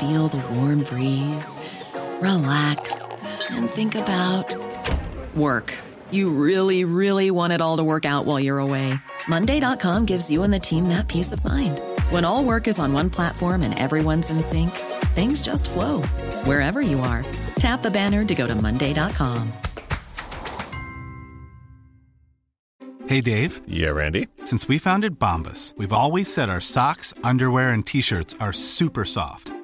[0.00, 1.58] feel the warm breeze,
[2.22, 4.56] relax, and think about
[5.36, 5.76] work.
[6.10, 8.94] You really, really want it all to work out while you're away.
[9.28, 11.80] Monday.com gives you and the team that peace of mind.
[12.08, 14.70] When all work is on one platform and everyone's in sync,
[15.14, 16.00] things just flow
[16.44, 17.24] wherever you are.
[17.56, 19.52] Tap the banner to go to Monday.com.
[23.06, 23.60] Hey Dave.
[23.66, 24.28] Yeah, Randy.
[24.44, 29.04] Since we founded Bombas, we've always said our socks, underwear, and t shirts are super
[29.04, 29.52] soft.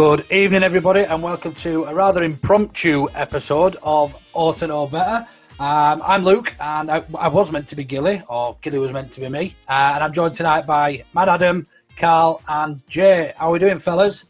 [0.00, 5.26] Good evening, everybody, and welcome to a rather impromptu episode of Ought to Know Better.
[5.58, 9.12] Um, I'm Luke, and I, I, was meant to be Gilly, or Gilly was meant
[9.12, 11.66] to be me, uh, and I'm joined tonight by Mad Adam,
[12.00, 13.34] Carl, and Jay.
[13.36, 14.24] How are we doing, fellas?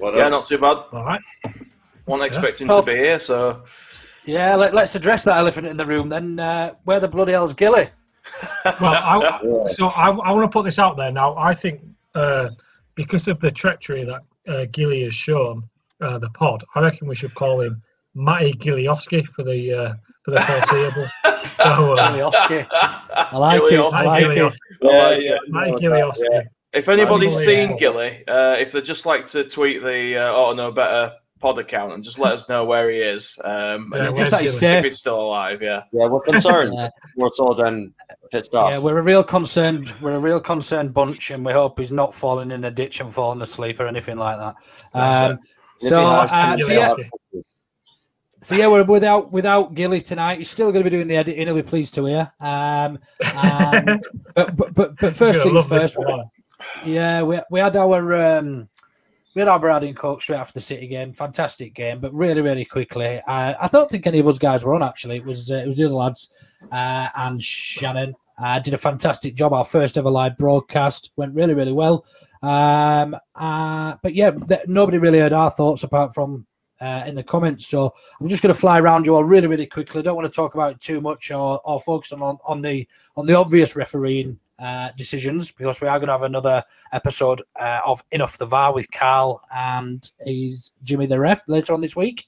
[0.00, 0.78] Well, yeah, not too bad.
[0.92, 1.20] All right.
[2.06, 2.26] One yeah.
[2.26, 3.62] expecting to be here, so.
[4.26, 6.40] Yeah, let, us address that elephant in the room then.
[6.40, 7.84] Uh, where the bloody hell's Gilly?
[8.80, 9.30] well, I,
[9.76, 11.36] so I, I want to put this out there now.
[11.36, 11.82] I think
[12.16, 12.48] uh,
[12.96, 15.68] because of the treachery that uh, Gilly has shown
[16.00, 17.82] uh, the pod, I reckon we should call him
[18.14, 19.94] Matty Gilioski for the uh,
[20.24, 21.08] for the foreseeable.
[21.58, 22.66] so, uh, Gilioski.
[22.70, 23.78] I like it.
[23.80, 24.54] I like it.
[24.82, 25.34] Yeah, yeah.
[25.48, 26.24] Matty Gilioski.
[26.30, 26.40] Yeah.
[26.72, 30.56] If anybody's seen Gilly, uh, if they'd just like to tweet the uh, Ought to
[30.56, 31.12] Know Better
[31.44, 33.22] pod account and just let us know where he is.
[33.44, 35.82] Um, yeah, just if, if he's still alive, yeah.
[35.92, 36.72] Yeah, we're concerned.
[36.76, 36.88] yeah.
[37.18, 37.92] More so than
[38.32, 38.70] pissed off.
[38.70, 39.86] Yeah, we're a real concerned.
[40.00, 43.12] We're a real concerned bunch, and we hope he's not falling in a ditch and
[43.12, 44.98] falling asleep or anything like that.
[44.98, 45.38] Um,
[45.80, 46.94] so, uh, so, yeah,
[48.44, 50.38] so yeah, we're without without Gilly tonight.
[50.38, 51.46] He's still going to be doing the editing.
[51.46, 52.32] He'll be pleased to hear.
[52.40, 52.98] Um,
[53.36, 54.00] um,
[54.34, 55.94] but, but but but first things first.
[56.86, 58.68] Yeah, we we had our um,
[59.34, 61.12] we had our Brad Coke straight after the City game.
[61.12, 63.20] Fantastic game, but really, really quickly.
[63.26, 65.16] Uh, I don't think any of us guys were on actually.
[65.16, 66.28] It was uh, it was the other lads
[66.72, 69.52] uh, and Shannon uh, did a fantastic job.
[69.52, 72.04] Our first ever live broadcast went really, really well.
[72.42, 76.46] Um, uh, but yeah, th- nobody really heard our thoughts apart from
[76.80, 77.66] uh, in the comments.
[77.70, 80.00] So I'm just going to fly around you all really, really quickly.
[80.00, 82.86] I don't want to talk about it too much or, or focus on, on the
[83.16, 87.80] on the obvious refereeing uh, decisions because we are going to have another episode uh,
[87.84, 92.22] of Enough the VAR with Carl and he's Jimmy the ref later on this week.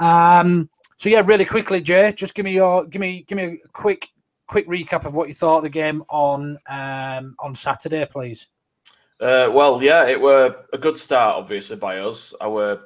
[0.00, 0.68] Um,
[0.98, 4.06] so yeah, really quickly, Jay, just give me your give me give me a quick
[4.48, 8.44] quick recap of what you thought of the game on um, on Saturday, please.
[9.20, 12.34] Uh, well, yeah, it were a good start, obviously by us.
[12.40, 12.80] I were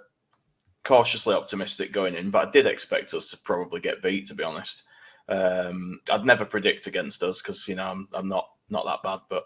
[0.87, 4.27] cautiously optimistic going in, but I did expect us to probably get beat.
[4.29, 4.83] To be honest,
[5.29, 9.21] um, I'd never predict against us because you know I'm, I'm not not that bad,
[9.29, 9.45] but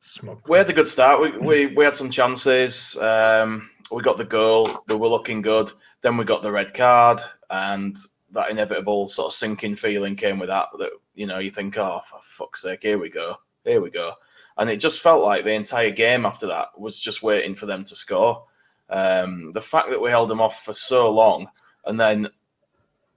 [0.00, 0.48] Smoke.
[0.48, 1.20] we had a good start.
[1.20, 2.74] We we, we had some chances.
[3.00, 4.82] Um, we got the goal.
[4.88, 5.68] We were looking good.
[6.02, 7.18] Then we got the red card,
[7.50, 7.96] and
[8.32, 10.66] that inevitable sort of sinking feeling came with that.
[10.78, 14.12] That you know you think, oh for fuck's sake, here we go, here we go,
[14.56, 17.84] and it just felt like the entire game after that was just waiting for them
[17.84, 18.44] to score.
[18.88, 21.46] Um, the fact that we held them off for so long
[21.84, 22.26] and then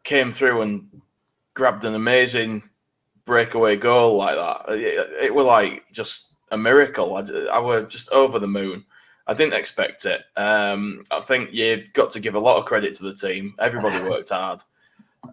[0.04, 0.86] came through and
[1.56, 2.62] grabbed an amazing
[3.26, 6.12] breakaway goal like that, it, it was like just
[6.52, 7.16] a miracle.
[7.16, 7.22] I,
[7.56, 8.86] I was just over the moon.
[9.26, 10.22] I didn't expect it.
[10.36, 13.56] Um, I think you've got to give a lot of credit to the team.
[13.60, 14.60] Everybody worked hard,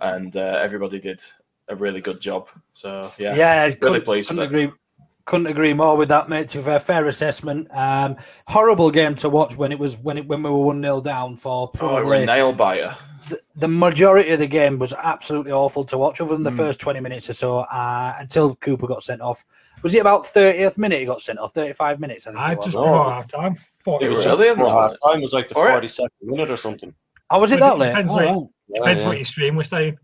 [0.00, 1.20] and uh, everybody did
[1.69, 2.46] a really good job.
[2.75, 4.28] So yeah, yeah, really pleased.
[4.28, 4.70] Couldn't agree,
[5.26, 6.50] couldn't agree more with that, mate.
[6.50, 7.69] To a fair assessment.
[7.75, 11.00] Um, horrible game to watch when it was when it when we were one 0
[11.02, 12.94] down for probably oh, it nail biter.
[13.28, 16.56] The, the majority of the game was absolutely awful to watch, other than the Mm.
[16.56, 19.37] first 20 minutes or so, uh, until Cooper got sent off.
[19.82, 21.52] Was it about 30th minute he got sent off?
[21.55, 22.82] 35 minutes, I think I it just No.
[22.82, 23.56] before half time.
[23.84, 26.50] Thought It it was was early in Before half time was like the 42nd minute
[26.50, 26.94] or something.
[27.31, 27.88] Oh, was it Well, that it late?
[27.90, 28.46] depends Oh, what- right.
[28.69, 29.08] Yeah, Depends yeah.
[29.08, 29.99] what your stream was saying.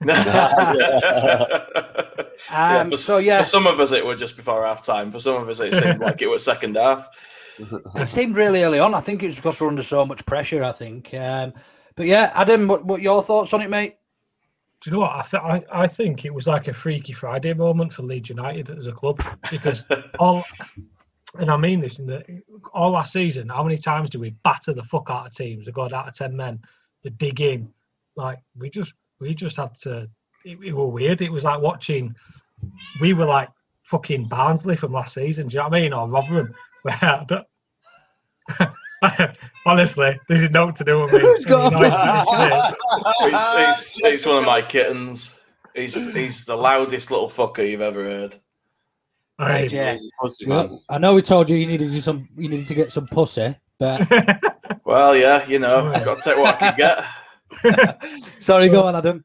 [2.50, 3.40] yeah, Um, for, so, yeah.
[3.42, 5.10] for some of us it was just before half time.
[5.12, 7.06] For some of us it seemed like it was second half.
[7.58, 8.94] It seemed really early on.
[8.94, 11.12] I think it was because we're under so much pressure, I think.
[11.12, 11.52] Um,
[11.96, 13.96] but yeah, Adam, what, what your thoughts on it, mate?
[14.82, 15.10] Do you know what?
[15.10, 15.42] I, th-
[15.72, 18.92] I I think it was like a Freaky Friday moment for Leeds United as a
[18.92, 19.18] club
[19.50, 19.84] because
[20.18, 20.42] all,
[21.34, 22.22] and I mean this in the
[22.72, 23.50] all last season.
[23.50, 25.66] How many times do we batter the fuck out of teams?
[25.66, 26.60] They got out of ten men,
[27.04, 27.68] they dig in.
[28.16, 30.08] Like we just we just had to.
[30.44, 31.20] It, it was weird.
[31.20, 32.14] It was like watching.
[33.00, 33.48] We were like
[33.90, 35.48] fucking Barnsley from last season.
[35.48, 35.92] Do you know what I mean?
[35.92, 36.54] Or Rotherham.
[36.82, 37.26] Where
[39.66, 41.20] Honestly, this is nothing to do with me.
[41.20, 42.74] Who's got- United,
[43.20, 43.32] he's,
[44.02, 45.30] he's, he's one of my kittens.
[45.74, 48.40] He's he's the loudest little fucker you've ever heard.
[49.38, 49.70] Right.
[49.70, 49.96] Yeah.
[50.20, 50.82] Pussy, Well.
[50.90, 53.56] I know we told you you needed to some, you needed to get some pussy,
[53.78, 54.00] but
[54.84, 57.98] Well, yeah, you know, I've got to take what I can get.
[58.40, 59.24] sorry, go on, Adam.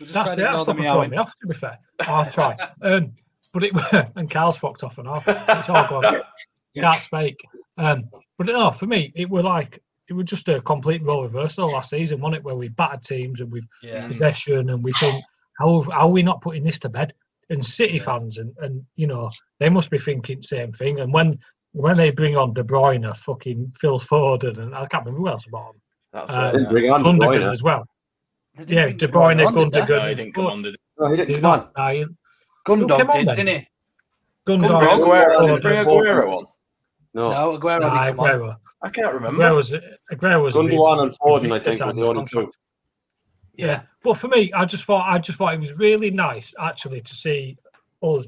[0.00, 0.36] We're just That's it.
[0.36, 1.30] to That's ignore the probably thrown me off.
[1.42, 2.56] To be fair, I'll try.
[2.82, 3.12] Um,
[3.52, 3.72] but it
[4.16, 5.22] and Carl's fucked off and off.
[5.26, 6.16] It's all gone.
[6.76, 7.36] Can't speak.
[7.78, 11.70] Um, but no, for me, it was like it was just a complete role reversal
[11.72, 12.44] last season, wasn't it?
[12.44, 14.08] Where we battered teams and we've Yeah.
[14.08, 15.22] possession and we think
[15.60, 17.14] how how are we not putting this to bed?
[17.48, 19.30] And City fans and and you know
[19.60, 20.98] they must be thinking the same thing.
[20.98, 21.38] And when
[21.72, 25.44] when they bring on De Bruyne, fucking Phil Foden, and I can't remember who else
[25.48, 25.80] about them.
[26.12, 26.58] That's Uh, it.
[26.58, 27.52] Didn't bring on De Bruyne.
[27.52, 27.84] as well.
[28.56, 29.88] Did Yeah, De Bruyne, Gundogan.
[29.88, 31.42] No, he didn't come on, did No, he Did didn't.
[31.42, 31.58] Come on.
[31.58, 31.72] not?
[31.76, 32.04] Nah,
[32.68, 33.68] Gundogan did, didn't he?
[34.48, 34.70] Gundogan.
[34.70, 35.00] Gundogan.
[35.00, 36.46] Aguero, Aguero, did he Aguero on?
[37.14, 37.30] No.
[37.30, 38.30] No, Aguero Nah, didn't come on.
[38.30, 38.56] Aguero.
[38.82, 39.42] I can't remember.
[39.42, 39.72] Aguero was
[40.12, 42.50] Aguero was Gundogan and Foden, I think, were the only two.
[43.56, 47.00] Yeah, but for me, I just thought I just thought it was really nice actually
[47.00, 47.56] to see
[48.02, 48.24] us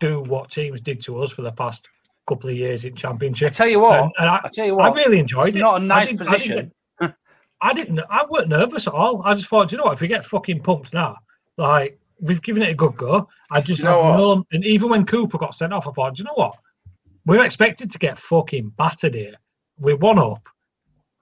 [0.00, 1.86] do what teams did to us for the past
[2.28, 3.52] couple of years in I Championship.
[3.54, 5.60] tell you what, And, and I, I tell you what, I really enjoyed it's it.
[5.60, 6.72] not a I nice didn't- I position.
[7.62, 8.00] Get- I didn't.
[8.10, 9.22] I weren't nervous at all.
[9.24, 9.94] I just thought, you know what?
[9.94, 11.16] If we get fucking pumped now,
[11.56, 13.28] like we've given it a good go.
[13.50, 14.18] I just you know have what?
[14.18, 14.44] no.
[14.52, 16.54] And even when Cooper got sent off, I thought, you know what?
[17.26, 19.34] We're expected to get fucking battered here.
[19.78, 20.42] We're one up.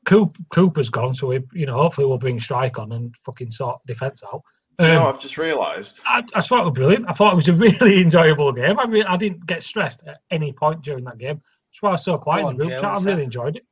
[0.09, 3.81] Coop, Cooper's gone, so we, you know, hopefully we'll bring strike on and fucking sort
[3.87, 4.43] defence out.
[4.79, 5.93] Do you know, Um, I've just realised.
[6.07, 7.05] I, I thought it was brilliant.
[7.09, 8.79] I thought it was a really enjoyable game.
[8.79, 11.37] I re- I didn't get stressed at any point during that game.
[11.37, 12.91] That's why I was so quiet Go in the on, group chat.
[12.91, 13.23] I really that?
[13.23, 13.65] enjoyed it.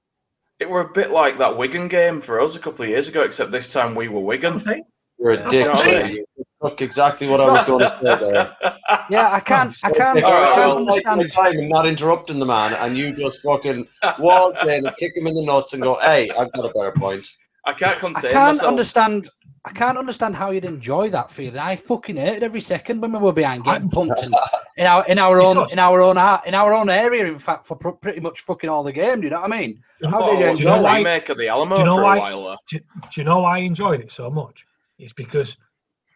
[0.61, 3.23] It were a bit like that Wigan game for us a couple of years ago,
[3.23, 4.61] except this time we were Wigan.
[4.67, 4.83] I'm
[5.19, 5.67] You're a dick.
[5.69, 6.03] what I'm Jay.
[6.03, 6.25] saying.
[6.37, 8.57] You took exactly what I was going to say there.
[9.11, 11.33] Yeah, I can't, I can't, If All I right, I can't well, taking understand.
[11.37, 13.87] my time and not interrupting the man, and you just fucking
[14.19, 16.93] waltz in and kick him in the nuts and go, "Hey, I've got a better
[16.99, 17.25] point."
[17.67, 18.69] I can't contain I can't myself.
[18.69, 19.31] understand.
[19.65, 21.59] I can't understand how you'd enjoy that feeling.
[21.59, 24.33] I fucking hated every second when we were behind getting pumped in,
[24.77, 26.17] in our in our own in our own
[26.47, 27.27] in our own area.
[27.27, 29.21] In fact, for pr- pretty much fucking all the game.
[29.21, 29.81] Do you know what I mean?
[30.05, 30.95] How did you watching enjoy the that?
[30.95, 32.45] remake of the Alamo Do you know for why- a while.
[32.45, 32.57] There.
[32.71, 34.55] do, do you know why I enjoyed it so much?
[34.99, 35.53] It's because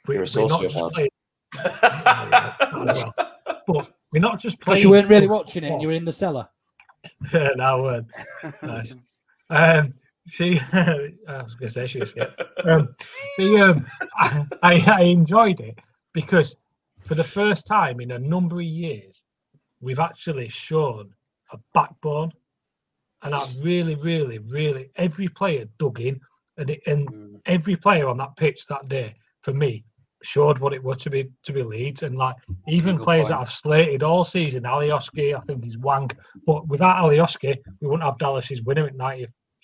[0.09, 1.11] we, You're a we're not just playing.
[2.73, 3.15] well.
[3.67, 4.83] But we're not just playing.
[4.83, 6.49] you weren't really watching it, you were in the cellar.
[7.57, 8.07] no, weren't.
[8.63, 8.93] Nice.
[9.51, 9.95] Um,
[10.29, 12.13] see, I was going to say she was.
[12.65, 12.95] Um,
[13.37, 13.87] see, um,
[14.63, 15.79] I, I enjoyed it
[16.13, 16.55] because
[17.07, 19.21] for the first time in a number of years,
[19.81, 21.11] we've actually shown
[21.53, 22.33] a backbone,
[23.23, 26.21] and I really, really, really, every player dug in,
[26.57, 29.85] and it, and every player on that pitch that day, for me,
[30.23, 32.37] showed what it was to be to be Leeds, and like
[32.69, 33.31] even Good players point.
[33.31, 36.15] that I've slated all season, Alioski, I think he's wank,
[36.47, 38.97] but without Alioski, we wouldn't have Dallas's winner at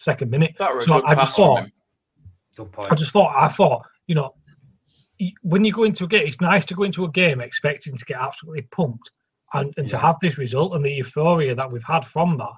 [0.06, 0.54] 92nd minute.
[0.58, 1.66] That were a So good I pass just thought.
[2.56, 2.92] Good point.
[2.92, 4.34] I just thought, I thought, you know,
[5.42, 8.04] when you go into a game, it's nice to go into a game expecting to
[8.04, 9.10] get absolutely pumped,
[9.54, 12.52] and, and to have this result and the euphoria that we've had from that.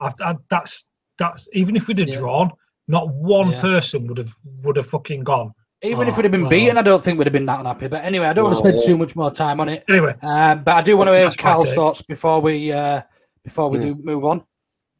[0.00, 0.84] I, I, that's
[1.18, 2.18] that's even if we'd have Yeah.
[2.18, 2.50] drawn,
[2.88, 3.60] not one Yeah.
[3.60, 4.30] person would have
[4.64, 5.54] would have fucking gone.
[5.82, 6.50] Even if Oh, we'd have been well.
[6.50, 7.88] beaten, I don't think we'd have been that unhappy.
[7.88, 9.84] But anyway, I don't want to spend too much more time on it.
[9.88, 13.02] Anyway, Um, but I do want to hear That's my Carl's thoughts before we uh,
[13.44, 13.84] before we Yeah.
[13.86, 14.42] do move on.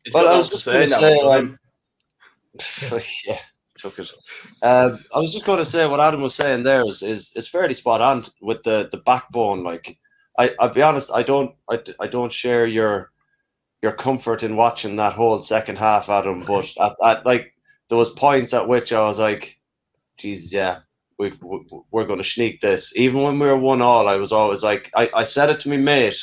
[0.05, 1.59] He's Well, I was just say gonna say, but, um,
[3.27, 3.39] yeah,
[3.79, 4.09] took it.
[4.63, 7.49] Um, I was just going to say what Adam was saying there is is, is
[7.51, 9.65] fairly spot on with the, the backbone.
[9.65, 9.99] Like,
[10.39, 13.11] I I'll be honest, I don't I, I don't share your
[13.83, 16.45] your comfort in watching that whole second half, Adam.
[16.47, 17.53] But at, at like
[17.89, 19.45] there was points at which I was like,
[20.19, 20.81] Jesus, yeah,
[21.19, 22.93] we've w- w- we're going to sneak this.
[22.97, 25.69] Even when we were one all, I was always like, I, I said it to
[25.69, 26.15] me mate,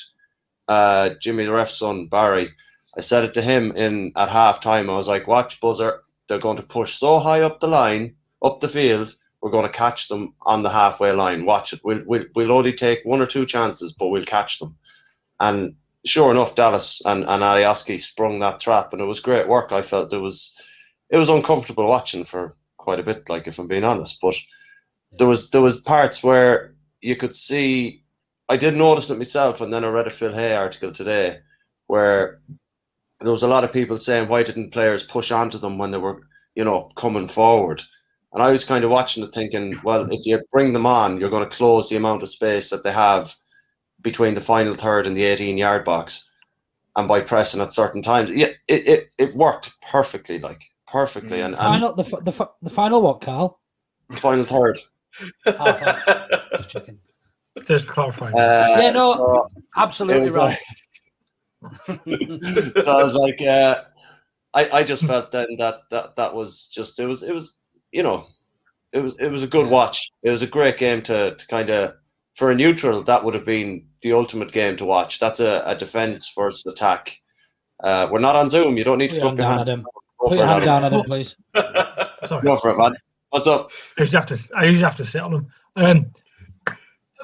[0.67, 2.49] uh, Jimmy the ref's son Barry.
[2.97, 4.89] I said it to him in at half time.
[4.89, 6.01] I was like, watch buzzer.
[6.31, 9.09] They're going to push so high up the line up the field.
[9.41, 11.45] We're going to catch them on the halfway line.
[11.45, 11.81] Watch it.
[11.83, 14.77] We'll, we'll, we'll only take one or two chances, but we'll catch them.
[15.41, 19.73] And sure enough, Dallas and, and Alioski sprung that trap, and it was great work.
[19.73, 20.53] I felt there was,
[21.09, 24.15] it was uncomfortable watching for quite a bit, like if I'm being honest.
[24.21, 24.35] But
[25.19, 28.05] there was there was parts where you could see.
[28.47, 31.39] I did notice it myself, and then I read a Phil Hay article today
[31.87, 32.39] where
[33.21, 35.97] there was a lot of people saying why didn't players push onto them when they
[35.97, 36.21] were,
[36.55, 37.81] you know, coming forward.
[38.33, 41.29] And I was kind of watching it thinking, well, if you bring them on, you're
[41.29, 43.27] going to close the amount of space that they have
[44.01, 46.27] between the final third and the 18 yard box.
[46.95, 51.41] And by pressing at certain times, yeah, it, it, it worked perfectly, like perfectly.
[51.41, 53.59] And, and final, the, the, the final what, Carl?
[54.09, 54.77] The final third.
[56.57, 56.97] Just checking.
[57.67, 58.33] Just clarifying.
[58.33, 60.57] Uh, yeah, no, so absolutely it was right.
[61.87, 63.83] so I was like, uh,
[64.53, 67.53] I, I just felt then that, that that was just it was it was
[67.91, 68.25] you know
[68.93, 69.95] it was it was a good watch.
[70.23, 71.93] It was a great game to, to kind of
[72.37, 75.17] for a neutral that would have been the ultimate game to watch.
[75.19, 77.07] That's a, a defense versus attack.
[77.83, 78.77] Uh, we're not on Zoom.
[78.77, 79.85] You don't need to Put your put your hand down, Adam.
[80.19, 81.35] Go Put your hand down, Adam, please.
[82.27, 82.43] Sorry.
[82.43, 82.93] Go for it, man.
[83.29, 83.69] What's up?
[83.97, 84.37] I usually have to.
[84.57, 85.53] I usually have to sit on them.
[85.75, 86.05] Um,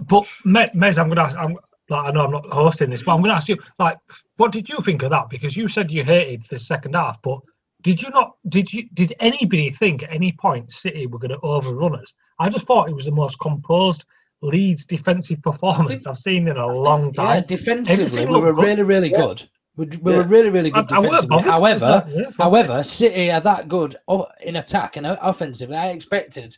[0.09, 1.37] but Me- Mez, I'm going to ask.
[1.37, 1.57] I'm,
[1.89, 3.57] like, I know I'm not hosting this, but I'm going to ask you.
[3.79, 3.97] Like,
[4.37, 5.29] what did you think of that?
[5.29, 7.39] Because you said you hated the second half, but
[7.83, 8.35] did you not?
[8.49, 8.83] Did you?
[8.93, 12.11] Did anybody think at any point City were going to overrun us?
[12.39, 14.03] I just thought it was the most composed
[14.41, 17.43] Leeds defensive performance I've seen in a long time.
[17.49, 19.17] Yeah, defensively, we were really, really Yeah.
[19.25, 19.41] good.
[19.77, 20.17] We, we Yeah.
[20.17, 21.35] were really, really good I- I defensively.
[21.37, 23.95] was However, yeah, however, City are that good
[24.41, 25.75] in attack and offensively.
[25.75, 26.55] I expected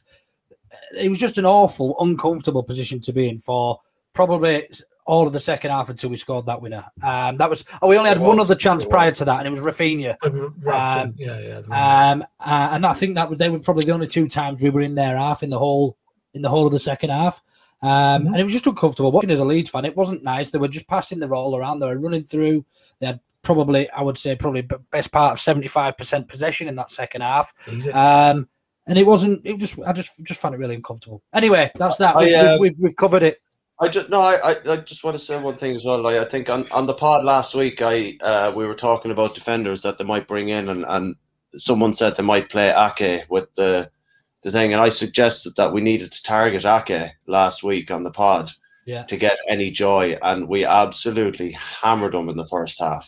[0.97, 3.79] it was just an awful, uncomfortable position to be in for
[4.13, 4.67] probably
[5.09, 6.85] all of the second half until we scored that winner.
[7.03, 7.63] Um, that was.
[7.81, 10.15] Oh, we only had It one other chance prior to that, and it was Rafinha.
[10.23, 12.11] Um, yeah, yeah.
[12.11, 14.69] Um, uh, and I think that was they were probably the only two times we
[14.69, 15.97] were in their half in the whole
[16.35, 17.35] in the whole of the second half.
[17.81, 19.85] Um, And it was just uncomfortable watching as a Leeds fan.
[19.85, 20.51] It wasn't nice.
[20.51, 21.79] They were just passing the ball around.
[21.79, 22.63] They were running through.
[22.99, 26.75] They had probably, I would say, probably best part of seventy five percent possession in
[26.75, 27.47] that second half.
[27.71, 27.91] Easy.
[27.91, 28.47] Um,
[28.85, 29.41] and it wasn't.
[29.43, 31.23] It just I just just found it really uncomfortable.
[31.33, 32.15] Anyway, that's that.
[32.15, 33.41] I, We've, uh, we've, we've, we've covered it.
[33.81, 36.01] I just no, I, I, I just want to say one thing as well.
[36.01, 39.35] Like I think on, on the pod last week, I uh, we were talking about
[39.35, 41.15] defenders that they might bring in, and, and
[41.55, 43.89] someone said they might play Ake with the
[44.43, 48.11] the thing, and I suggested that we needed to target Ake last week on the
[48.11, 48.47] pod
[48.85, 49.03] Yeah.
[49.03, 53.03] to get any joy, and we absolutely hammered them in the first half,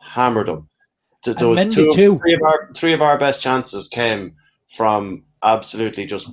[0.00, 0.68] hammered them.
[1.24, 2.18] Th- And Mendy two, too.
[2.22, 4.34] three of our three of our best chances came
[4.76, 6.26] from absolutely just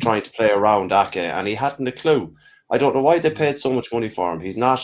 [0.00, 2.34] trying to play around Ake, and he hadn't a clue.
[2.70, 4.40] I don't know why they paid so much money for him.
[4.40, 4.80] He's not.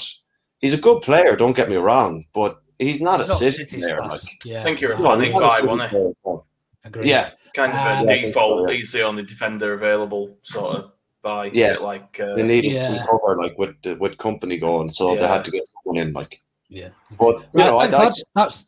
[0.61, 1.35] He's a good player.
[1.37, 3.97] Don't get me wrong, but he's not a Not City player.
[3.99, 4.11] class.
[4.23, 4.61] Like, Yeah.
[4.61, 6.15] I think you're a No, planning he's not a guy, City wasn't he?
[6.23, 6.39] player.
[6.85, 7.07] Agreed.
[7.09, 8.59] Yeah, Kind of Um, a Yeah, I think default.
[8.67, 8.77] so, yeah.
[8.77, 11.77] He's the only defender available, sort of by Yeah.
[11.79, 12.19] like.
[12.19, 12.85] Uh, they needed Yeah.
[12.87, 16.13] some cover, like with the- with Kompany going, so they had to get someone in.
[16.15, 16.89] Like, Yeah.
[17.19, 18.25] but you Right, know, I, thanks, I, lads.
[18.35, 18.65] that's.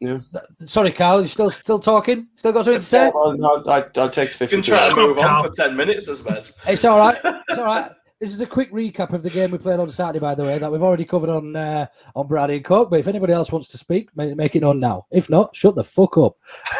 [0.00, 0.18] Yeah.
[0.66, 1.22] sorry, Carl.
[1.22, 2.28] You still still talking?
[2.36, 2.98] Still got something to say?
[3.06, 5.42] I'll, I'll, I'll, I'll take you can try to move on Carl.
[5.44, 6.52] for ten minutes, as best.
[6.66, 7.16] It's all right.
[7.24, 7.90] It's all right.
[8.20, 10.58] This is a quick recap of the game we played on Saturday, by the way,
[10.58, 12.90] that we've already covered on uh, on Brady and Coke.
[12.90, 15.06] But if anybody else wants to speak, make, make it known now.
[15.12, 16.36] If not, shut the fuck up.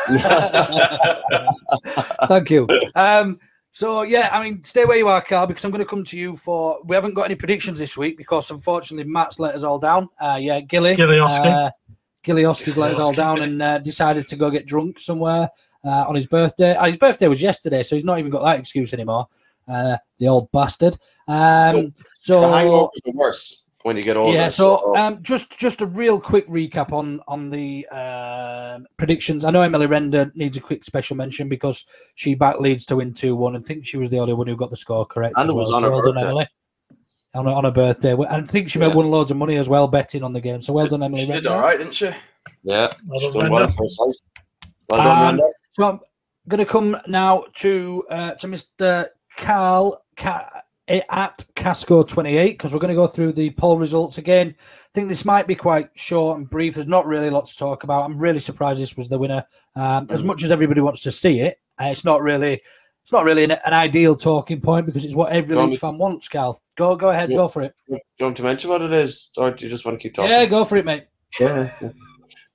[2.28, 2.66] Thank you.
[2.96, 3.38] Um,
[3.70, 6.16] so yeah, I mean, stay where you are, Carl, because I'm going to come to
[6.16, 6.80] you for.
[6.84, 10.08] We haven't got any predictions this week because unfortunately Matt's let us all down.
[10.20, 10.96] Uh, yeah, Gilly.
[10.96, 11.68] Gilioski.
[11.68, 11.70] Uh,
[12.26, 15.48] Gilioski's let us all down and uh, decided to go get drunk somewhere
[15.84, 16.74] uh, on his birthday.
[16.74, 19.28] Uh, his birthday was yesterday, so he's not even got that excuse anymore.
[19.68, 20.94] Uh, the old bastard.
[21.28, 24.36] Um, so the hangovers are worse when you get older.
[24.36, 29.44] yeah, so um, just just a real quick recap on on the um predictions.
[29.44, 31.78] I know Emily Render needs a quick special mention because
[32.16, 34.56] she backed Leeds to win two one, and think she was the only one who
[34.56, 35.34] got the score correct.
[35.36, 35.76] And it was well.
[35.76, 36.28] on So her well done, birthday.
[36.28, 36.48] Emily.
[37.34, 38.88] On her, on her birthday, and I think she Yeah.
[38.94, 40.62] won loads of money as well betting on the game.
[40.62, 42.06] So well done, Emily She did all right, didn't she?
[42.62, 44.12] yeah, Well done, done well Brenda.
[44.88, 45.40] Well done, Um,
[45.74, 46.00] So I'm
[46.48, 49.06] going to come now to uh, to Mr.
[49.44, 54.18] Carl Ca- eh, at Casco 28 because we're going to go through the poll results
[54.18, 54.54] again.
[54.58, 56.74] I think this might be quite short and brief.
[56.74, 58.04] There's not really a lot to talk about.
[58.04, 59.44] I'm really surprised this was the winner.
[59.76, 62.60] Um, as much as everybody wants to see it, uh, it's not really
[63.04, 66.28] it's not really an, an ideal talking point because it's what every Leeds fan wants.
[66.28, 67.36] Cal, go go ahead, Yeah.
[67.36, 67.74] go for it.
[67.88, 70.14] Do you want to mention what it is, or do you just want to keep
[70.14, 70.30] talking?
[70.30, 71.06] Yeah, go for it, mate.
[71.40, 71.70] Yeah.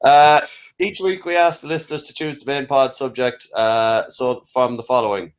[0.03, 0.41] Uh,
[0.79, 3.37] each week we ask the listeners to choose the main pod subject.
[3.55, 5.31] Uh, so from the following: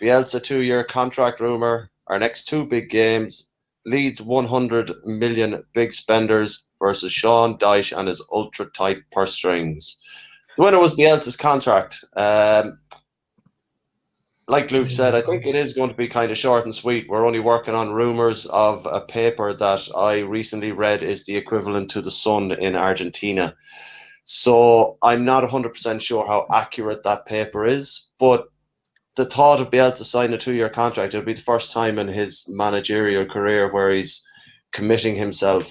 [0.00, 3.46] Bielsa two-year contract rumor, our next two big games,
[3.86, 9.96] Leeds 100 million big spenders versus Sean Dyche and his ultra-tight purse strings.
[10.56, 11.94] The winner was Bielsa's contract.
[12.16, 12.78] Um,
[14.46, 17.06] like Luke said, I think it is going to be kind of short and sweet.
[17.08, 21.90] We're only working on rumours of a paper that I recently read is the equivalent
[21.92, 23.54] to the Sun in Argentina.
[24.24, 28.48] So I'm not 100% sure how accurate that paper is, but
[29.16, 32.44] the thought of Bielsa signing a two-year contract, it'll be the first time in his
[32.48, 34.22] managerial career where he's
[34.72, 35.62] committing himself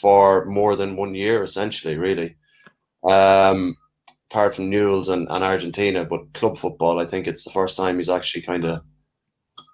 [0.00, 2.36] for more than one year, essentially, really.
[3.02, 3.76] Um,
[4.30, 7.98] apart from Newell's and, and Argentina, but club football, I think it's the first time
[7.98, 8.82] he's actually kind of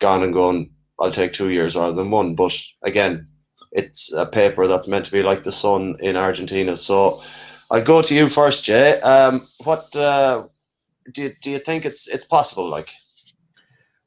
[0.00, 0.70] gone and gone.
[0.98, 2.34] I'll take two years rather than one.
[2.34, 2.52] But
[2.84, 3.28] again,
[3.72, 6.76] it's a paper that's meant to be like the sun in Argentina.
[6.76, 7.20] So
[7.70, 9.00] I'll go to you first, Jay.
[9.00, 10.44] Um, what uh,
[11.12, 12.70] do you, do you think it's it's possible?
[12.70, 12.88] Like,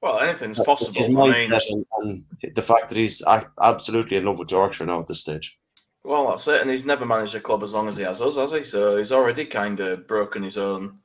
[0.01, 1.04] well, anything's possible.
[1.04, 2.25] I mean,
[2.56, 3.24] the fact that he's
[3.62, 5.58] absolutely in love with Yorkshire now at this stage.
[6.04, 8.38] Well, that's it, and he's never managed a club as long as he has us,
[8.38, 8.63] has he?
[8.63, 11.00] So he's already kind of broken his own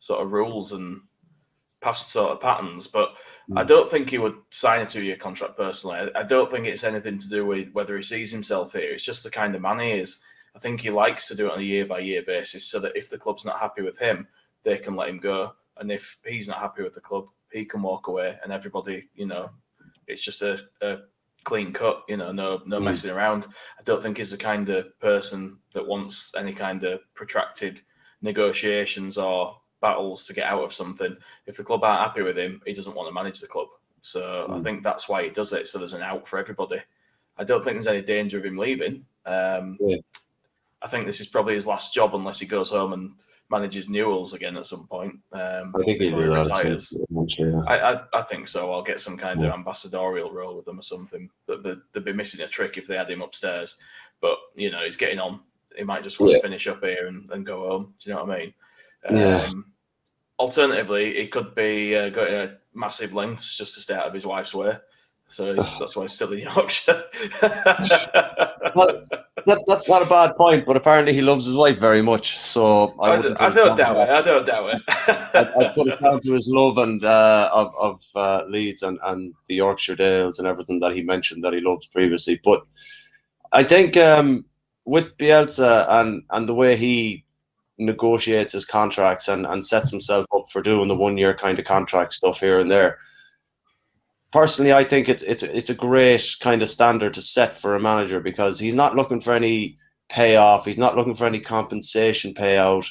[0.00, 1.00] sort of rules and
[1.80, 2.88] past sort of patterns.
[2.92, 3.10] But
[3.48, 3.56] mm.
[3.56, 5.98] I don't think he would sign a two-year contract personally.
[6.16, 8.92] I don't think it's anything to do with whether he sees himself here.
[8.92, 10.18] It's just the kind of man he is.
[10.56, 13.18] I think he likes to do it on a year-by-year basis, so that if the
[13.18, 14.26] club's not happy with him,
[14.64, 17.82] they can let him go, and if he's not happy with the club, he can
[17.82, 19.50] walk away, and everybody, you know,
[20.06, 20.96] it's just a, a
[21.44, 22.84] clean cut, you know, no no mm.
[22.84, 23.44] messing around.
[23.78, 27.80] I don't think he's the kind of person that wants any kind of protracted
[28.22, 31.16] negotiations or battles to get out of something.
[31.46, 33.68] If the club aren't happy with him, he doesn't want to manage the club.
[34.00, 34.60] So mm.
[34.60, 35.66] I think that's why he does it.
[35.66, 36.76] So there's an out for everybody.
[37.36, 39.04] I don't think there's any danger of him leaving.
[39.24, 39.96] Um, yeah.
[40.82, 43.12] I think this is probably his last job unless he goes home and
[43.50, 45.14] manages Newell's again at some point.
[45.32, 47.64] Um, I think he do that.
[47.66, 48.70] I, I, I think so.
[48.70, 49.48] I'll get some kind yeah.
[49.48, 51.30] of ambassadorial role with them or something.
[51.46, 53.74] But they'd, be missing a trick if they had him upstairs.
[54.20, 55.40] But you know, he's getting on.
[55.76, 56.38] He might just want yeah.
[56.38, 57.94] to finish up here and, and go home.
[58.02, 58.54] Do you know what I mean?
[59.10, 59.44] Yeah.
[59.44, 59.66] Um,
[60.38, 64.24] alternatively, he could be uh, going to massive lengths just to stay out of his
[64.24, 64.72] wife's way.
[65.30, 67.02] So that's why he's still in Yorkshire.
[68.74, 69.06] well,
[69.46, 72.24] that, that's not a bad point, but apparently he loves his wife very much.
[72.52, 74.10] So I, I, I don't doubt it.
[74.10, 74.82] I don't doubt it.
[74.88, 78.98] I, I put it down to his love and uh, of of uh, Leeds and,
[79.04, 82.40] and the Yorkshire Dales and everything that he mentioned that he loves previously.
[82.42, 82.62] But
[83.52, 84.46] I think um,
[84.86, 87.24] with Bielsa and and the way he
[87.78, 91.64] negotiates his contracts and, and sets himself up for doing the one year kind of
[91.64, 92.98] contract stuff here and there
[94.32, 97.80] personally, I think it's it's it's a great kind of standard to set for a
[97.80, 99.76] manager because he's not looking for any
[100.10, 100.64] payoff.
[100.64, 102.84] He's not looking for any compensation payout.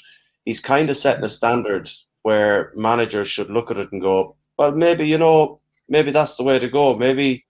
[0.45, 1.89] He's kind of setting a standard
[2.23, 6.43] where managers should look at it and go, well, maybe you know, maybe that's the
[6.43, 6.95] way to go.
[6.97, 7.45] Maybe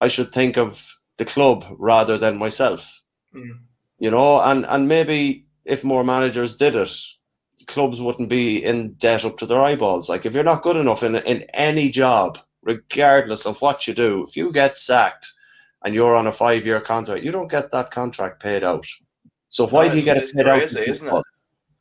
[0.00, 0.72] I should think of
[1.18, 2.80] the club rather than myself.
[3.34, 3.60] Mm.
[3.98, 6.88] You know, and and maybe if more managers did it,
[7.68, 10.08] clubs wouldn't be in debt up to their eyeballs.
[10.08, 14.26] Like if you're not good enough in in any job, regardless of what you do,
[14.28, 15.24] if you get sacked
[15.84, 18.84] and you're on a five year contract, you don't get that contract paid out.
[19.48, 20.88] So why no, do you get it paid crazy, out?
[20.88, 21.24] Isn't it?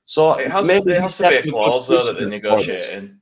[0.05, 3.17] So it has, maybe it has to be a clause though that they're negotiating.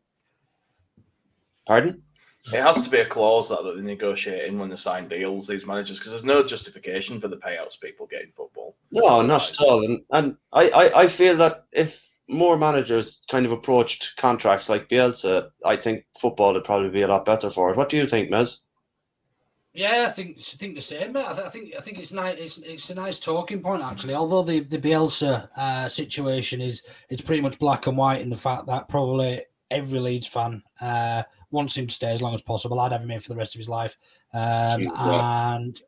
[1.66, 2.04] Pardon?
[2.52, 5.98] It has to be a clause that they're negotiating when they sign deals, these managers,
[5.98, 8.76] because there's no justification for the payouts people get in football.
[8.92, 9.86] No, not at all.
[9.86, 11.90] And, and I, I, I feel that if
[12.28, 17.08] more managers kind of approached contracts like Bielsa, I think football would probably be a
[17.08, 17.78] lot better for it.
[17.78, 18.56] What do you think, Mez?
[19.74, 21.14] Yeah, I think I think the same.
[21.14, 21.26] Mate.
[21.26, 22.36] I, think I think it's nice.
[22.38, 24.14] It's, it's a nice talking point actually.
[24.14, 28.38] Although the the Bielsa uh, situation is it's pretty much black and white in the
[28.38, 32.80] fact that probably every Leeds fan uh, wants him to stay as long as possible.
[32.80, 33.92] I'd have him in for the rest of his life.
[34.32, 35.56] Um, yeah.
[35.56, 35.82] And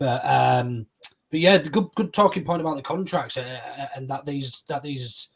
[0.00, 0.86] but um,
[1.30, 4.62] but yeah, the good good talking point about the contracts uh, uh and that these
[4.68, 5.28] that these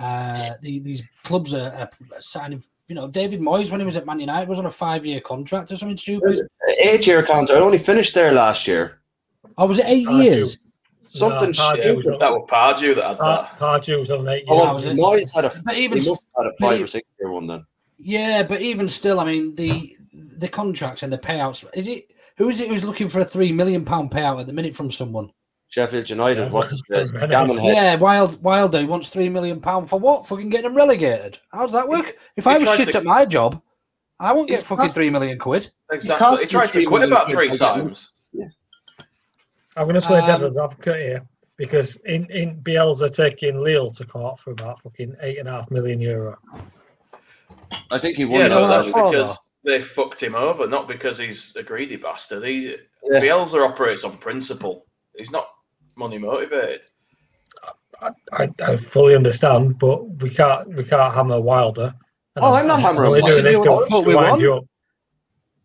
[0.00, 2.62] uh, the, these clubs are, are, signing.
[2.88, 5.72] You know, David Moyes when he was at Man United was on a five-year contract
[5.72, 6.36] or something stupid.
[6.80, 7.58] Eight-year contract.
[7.58, 9.00] I only finished there last year.
[9.56, 10.56] Oh, was it eight years?
[11.08, 12.20] Something no, stupid.
[12.20, 13.58] that was Pardew that had that.
[13.58, 14.96] Pardew was on eight oh, years.
[14.98, 15.62] Oh, Moyes had a.
[15.64, 17.64] But even, he must have had a five or six-year one then.
[17.98, 19.96] Yeah, but even still, I mean the
[20.38, 21.62] the contracts and the payouts.
[21.72, 24.52] Is it who is it who's looking for a three million pound payout at the
[24.52, 25.30] minute from someone?
[25.74, 26.46] Sheffield United.
[26.46, 27.12] Yeah, what's his face?
[27.12, 30.26] Yeah, Wild Wilder wants three million pound for what?
[30.28, 31.38] Fucking getting them relegated.
[31.52, 32.06] How does that work?
[32.36, 32.98] If I was shit to...
[32.98, 33.60] at my job,
[34.20, 35.66] I won't get fucking three million quid.
[35.90, 36.44] Exactly.
[36.44, 38.08] He tried to quit about three times.
[38.32, 38.46] Yeah.
[39.76, 41.22] I'm going to play um, devil's advocate here
[41.58, 45.70] because in in Bielsa taking Lille to court for about fucking eight and a half
[45.72, 46.38] million euro.
[47.90, 48.42] I think he won.
[48.42, 52.44] Yeah, no, that's because they fucked him over, not because he's a greedy bastard.
[52.44, 52.76] He
[53.10, 53.20] yeah.
[53.20, 54.86] Bielsa operates on principle.
[55.16, 55.46] He's not
[55.96, 56.80] money motivated.
[58.00, 61.94] I, I, I, fully understand, but we can't we can't hammer Wilder
[62.36, 63.24] oh, I'm, I'm not hammering.
[63.24, 64.64] Doing this to, to wind you up.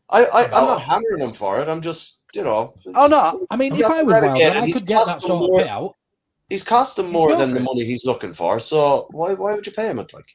[0.10, 1.68] I, I, I'm not hammering him for it.
[1.68, 2.74] I'm just, you know.
[2.96, 3.46] Oh no!
[3.50, 5.94] I mean, if I was Wilder, I could get that sort more, of payout.
[6.50, 8.60] He's cost him more than the money he's looking for.
[8.60, 10.26] So why why would you pay him it like?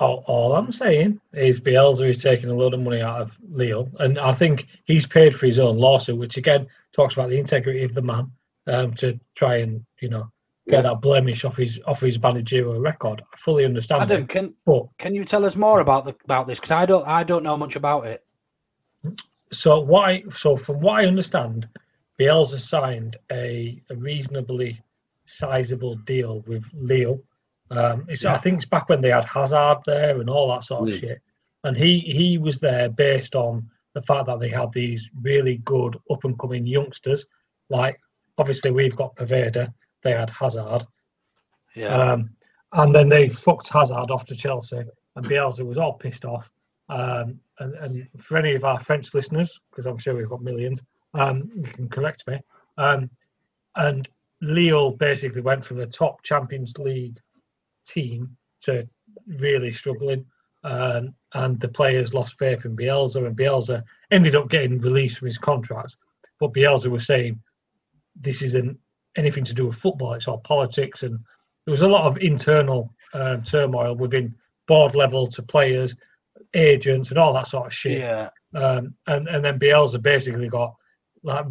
[0.00, 3.88] All, all I'm saying is Bielsa is taking a load of money out of Lille,
[3.98, 7.82] and I think he's paid for his own lawsuit, which again talks about the integrity
[7.82, 8.30] of the man
[8.68, 10.30] um, to try and you know
[10.68, 10.82] get yeah.
[10.82, 13.22] that blemish off his off his managerial record.
[13.32, 14.02] I fully understand.
[14.02, 16.58] Adam, it, can but, can you tell us more about the about this?
[16.58, 18.24] Because I don't I don't know much about it.
[19.52, 21.66] So what I so from what I understand,
[22.20, 24.82] Bielsa signed a, a reasonably
[25.26, 27.20] sizable deal with Lille
[27.70, 28.34] um, yeah.
[28.34, 31.00] I think it's back when they had Hazard there and all that sort of mm.
[31.00, 31.20] shit.
[31.64, 35.96] And he, he was there based on the fact that they had these really good
[36.10, 37.24] up and coming youngsters.
[37.68, 38.00] Like,
[38.38, 39.72] obviously, we've got Poveda,
[40.02, 40.84] they had Hazard.
[41.74, 42.12] Yeah.
[42.12, 42.30] Um,
[42.72, 44.82] and then they fucked Hazard off to Chelsea,
[45.16, 46.44] and Bielsa was all pissed off.
[46.88, 50.80] Um, and, and, for any of our French listeners, because I'm sure we've got millions,
[51.14, 52.38] um, you can correct me.
[52.78, 53.10] Um,
[53.76, 54.08] and
[54.40, 57.18] Lille basically went from the top Champions League
[57.92, 58.88] team to
[59.26, 60.24] really struggling.
[60.64, 65.28] Um, and the players lost faith in Bielsa, and Bielsa ended up getting released from
[65.28, 65.94] his contract.
[66.40, 67.40] But Bielsa was saying
[68.20, 68.78] this isn't
[69.16, 71.18] anything to do with football; it's all politics, and
[71.64, 74.34] there was a lot of internal um, turmoil within
[74.66, 75.94] board level to players,
[76.54, 77.98] agents, and all that sort of shit.
[77.98, 78.28] Yeah.
[78.54, 80.74] Um, and and then Bielsa basically got
[81.22, 81.44] like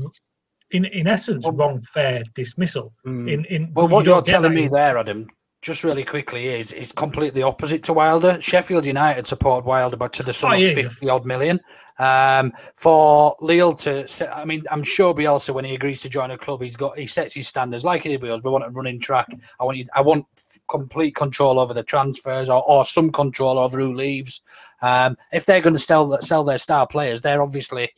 [0.72, 2.94] in in essence wrong fair dismissal.
[3.06, 3.32] Mm.
[3.32, 5.28] In in well, what you are telling me there, Adam,
[5.64, 8.38] just really quickly is is completely opposite to Wilder.
[8.42, 11.60] Sheffield United support Wilder but to the sum oh, of fifty odd million.
[12.00, 16.38] Um, for Lille to, I mean, I'm sure Bielsa when he agrees to join a
[16.38, 18.22] club, he's got he sets his standards like he did.
[18.22, 19.28] We want a running track.
[19.60, 20.26] I want you, I want
[20.70, 24.40] complete control over the transfers or, or some control over who leaves.
[24.82, 27.92] Um, if they're going to sell sell their star players, they're obviously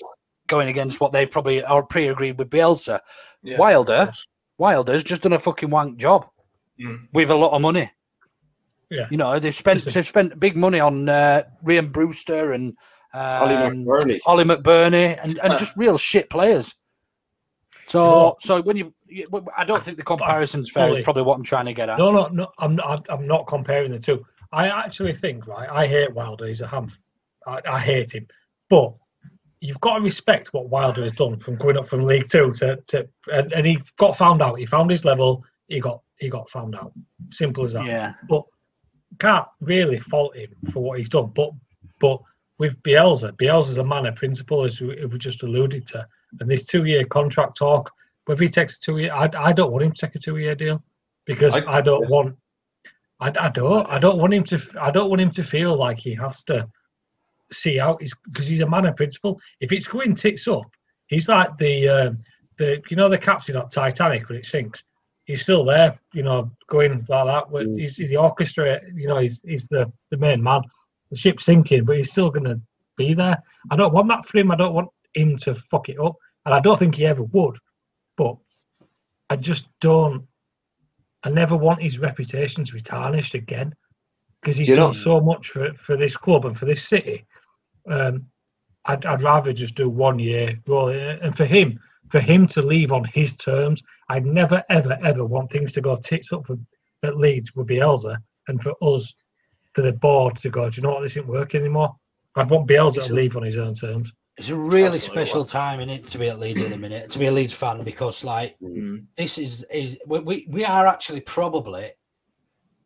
[0.48, 3.00] going against what they've probably or pre-agreed with Bielsa.
[3.44, 3.58] Yeah.
[3.58, 4.12] Wilder,
[4.58, 6.26] Wilder's just done a fucking wank job
[6.80, 7.00] mm.
[7.14, 7.92] with a lot of money.
[8.90, 9.06] Yeah.
[9.12, 12.76] You know, they've spent they've spent big money on uh, Rhian Brewster and
[13.14, 16.72] Ollie um, McBurnie, Ollie McBurnie, and, and just real shit players.
[17.90, 18.94] So, so when you,
[19.58, 20.96] I don't think the comparison's fair.
[20.98, 21.98] Is probably what I'm trying to get at.
[21.98, 22.48] No, no, no.
[22.60, 23.06] I'm not.
[23.10, 24.24] I'm not comparing the two.
[24.52, 25.68] I actually think, right.
[25.70, 26.48] I hate Wilder.
[26.48, 26.92] He's a ham.
[27.48, 28.28] I, I hate him,
[28.70, 28.94] but
[29.60, 32.78] you've got to respect what Wilder has done from going up from League Two to,
[32.90, 34.60] to and, and he got found out.
[34.60, 35.44] He found his level.
[35.68, 36.94] He got he got found out.
[37.32, 37.86] Simple as that.
[37.86, 38.14] Yeah.
[38.30, 38.44] But
[39.20, 41.32] can't really fault him for what he's done.
[41.36, 41.52] But
[42.00, 42.20] but
[42.60, 46.06] with Bielsa, Bielsa's a man of principle, as we, we just alluded to.
[46.40, 47.90] And this two-year contract talk,
[48.26, 50.84] whether he takes a two-year, I, I don't want him to take a two-year deal
[51.26, 52.36] because I, I don't want.
[53.20, 53.88] I, I don't.
[53.88, 54.60] I don't want him to.
[54.80, 56.68] I don't want him to feel like he has to
[57.52, 59.40] see out because he's a man of principle.
[59.60, 60.70] If it's going tits up,
[61.08, 62.12] he's like the uh,
[62.58, 64.84] the you know the captain of Titanic when it sinks
[65.30, 67.44] he's still there, you know, going like that.
[67.52, 67.80] Mm.
[67.80, 70.62] He's, he's, the orchestra, you know, he's he's the, the main man.
[71.12, 72.60] The ship's sinking, but he's still going to
[72.98, 73.42] be there.
[73.72, 74.52] I don't want that for him.
[74.52, 77.58] I don't want him to fuck it up, and I don't think he ever would.
[78.18, 78.36] But
[79.30, 80.26] I just don't.
[81.24, 83.74] I never want his reputation to be tarnished again
[84.42, 85.04] because he's done know?
[85.04, 87.26] so much for for this club and for this city.
[87.90, 88.26] Um,
[88.86, 90.90] I'd, I'd rather just do one year roll.
[90.90, 91.80] And for him,
[92.12, 96.00] for him to leave on his terms, I'd never, ever, ever want things to go
[96.04, 96.58] tits up for,
[97.04, 98.18] at Leeds would be Bielsa
[98.48, 99.14] and for us,
[99.74, 101.96] for the board to go, do you know what, this isn't working anymore.
[102.36, 104.12] I'd want Bielsa to leave on his own terms.
[104.38, 107.12] It's a really Absolutely special time in it to be at Leeds at the minute,
[107.12, 109.04] to be a Leeds fan, because like mm.
[109.18, 111.92] this is is we we are actually probably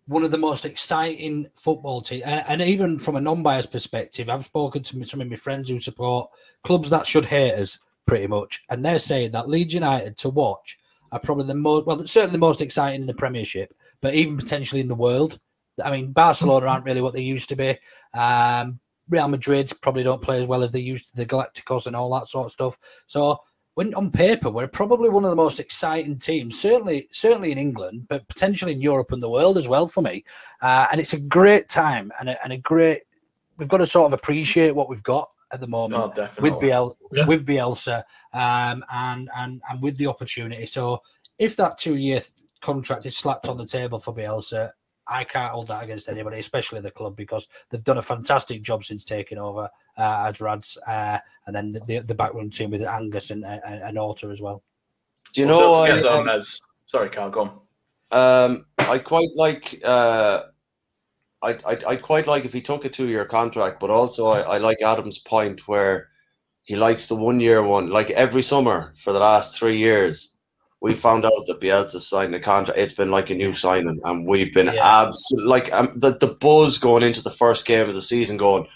[0.08, 4.46] one of the most exciting football teams, and, and, even from a non-biased perspective, I've
[4.46, 6.30] spoken to some of my friends who support
[6.65, 8.50] clubs that should hate us, pretty much.
[8.69, 10.78] And they're saying that Leeds United to watch
[11.12, 14.82] are probably the most, well, certainly the most exciting in the Premiership, but even potentially
[14.82, 15.39] in the world.
[15.83, 17.77] I mean, Barcelona aren't really what they used to be.
[18.13, 21.95] Um, Real Madrid probably don't play as well as they used to, the Galacticos and
[21.95, 22.73] all that sort of stuff.
[23.07, 23.38] So,
[23.75, 28.05] when on paper, we're probably one of the most exciting teams, certainly, certainly in England,
[28.07, 30.23] but potentially in Europe and the world as well for me.
[30.62, 33.01] Uh, and it's a great time and a, and a great.
[33.57, 36.97] We've got to sort of appreciate what we've got at the moment oh, with Biel
[37.12, 37.25] yeah.
[37.27, 40.65] with Bielsa um, and and and with the opportunity.
[40.65, 41.01] So
[41.39, 42.21] if that two year
[42.63, 44.71] contract is slapped on the table for Bielsa,
[45.08, 48.84] I can't hold that against anybody, especially the club, because they've done a fantastic job
[48.84, 52.82] since taking over uh, as Rads, uh, and then the, the, the backroom team with
[52.82, 54.63] Angus and, and, and Orta as well.
[55.34, 55.72] Do you know?
[55.72, 57.42] Well, don't I, them as sorry, Carl, go
[58.12, 58.46] on.
[58.46, 59.63] Um, I quite like.
[59.84, 60.44] Uh,
[61.42, 64.58] I I I quite like if he took a two-year contract, but also I, I
[64.60, 66.10] like Adam's point where
[66.63, 67.89] he likes the one-year one.
[67.89, 70.34] Like every summer for the last three years,
[70.84, 72.78] we found out that Bielsa signed a contract.
[72.78, 75.06] It's been like a new signing, and we've been Yeah.
[75.06, 78.67] absolutely like um, the the buzz going into the first game of the season, going,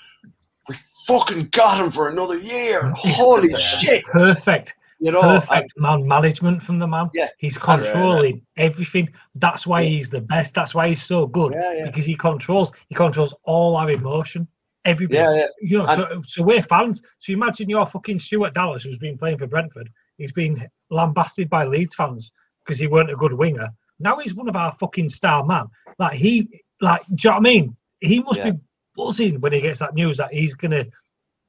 [0.69, 2.81] we fucking got him for another year.
[2.95, 4.05] Holy shit!
[4.05, 4.71] Perfect.
[4.99, 7.09] You know, perfect man management from the man.
[7.13, 7.27] Yeah.
[7.37, 9.09] He's controlling everything.
[9.35, 10.51] That's why he's the best.
[10.55, 11.53] That's why he's so good.
[11.53, 11.85] Yeah, yeah.
[11.87, 14.47] Because he controls he controls all our emotion.
[14.85, 15.19] Everybody.
[15.19, 15.47] Yeah, yeah.
[15.61, 17.01] You know, so, so we're fans.
[17.19, 19.89] So imagine you're fucking Stuart Dallas who's been playing for Brentford.
[20.17, 22.31] He's been lambasted by Leeds fans
[22.65, 23.69] because he weren't a good winger.
[23.99, 25.65] Now he's one of our fucking star man.
[25.99, 26.49] Like he
[26.81, 27.75] like do you know what I mean?
[27.99, 28.51] He must Yeah.
[28.51, 28.57] be
[28.95, 30.85] buzzing when he gets that news that he's gonna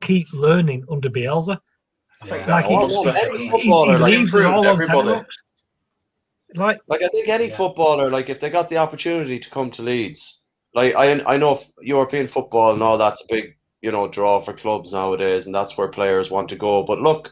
[0.03, 1.59] keep learning under Bielsa.
[2.27, 5.25] Like he, well, he- every he- footballer, he like, leaves it all everybody.
[6.55, 9.83] Like Like I think any footballer, like if they got the opportunity to come to
[9.83, 10.41] Leeds,
[10.75, 14.55] like I I know European football and all that's a big you know draw for
[14.55, 16.85] clubs nowadays, and that's where players want to go.
[16.87, 17.29] But look,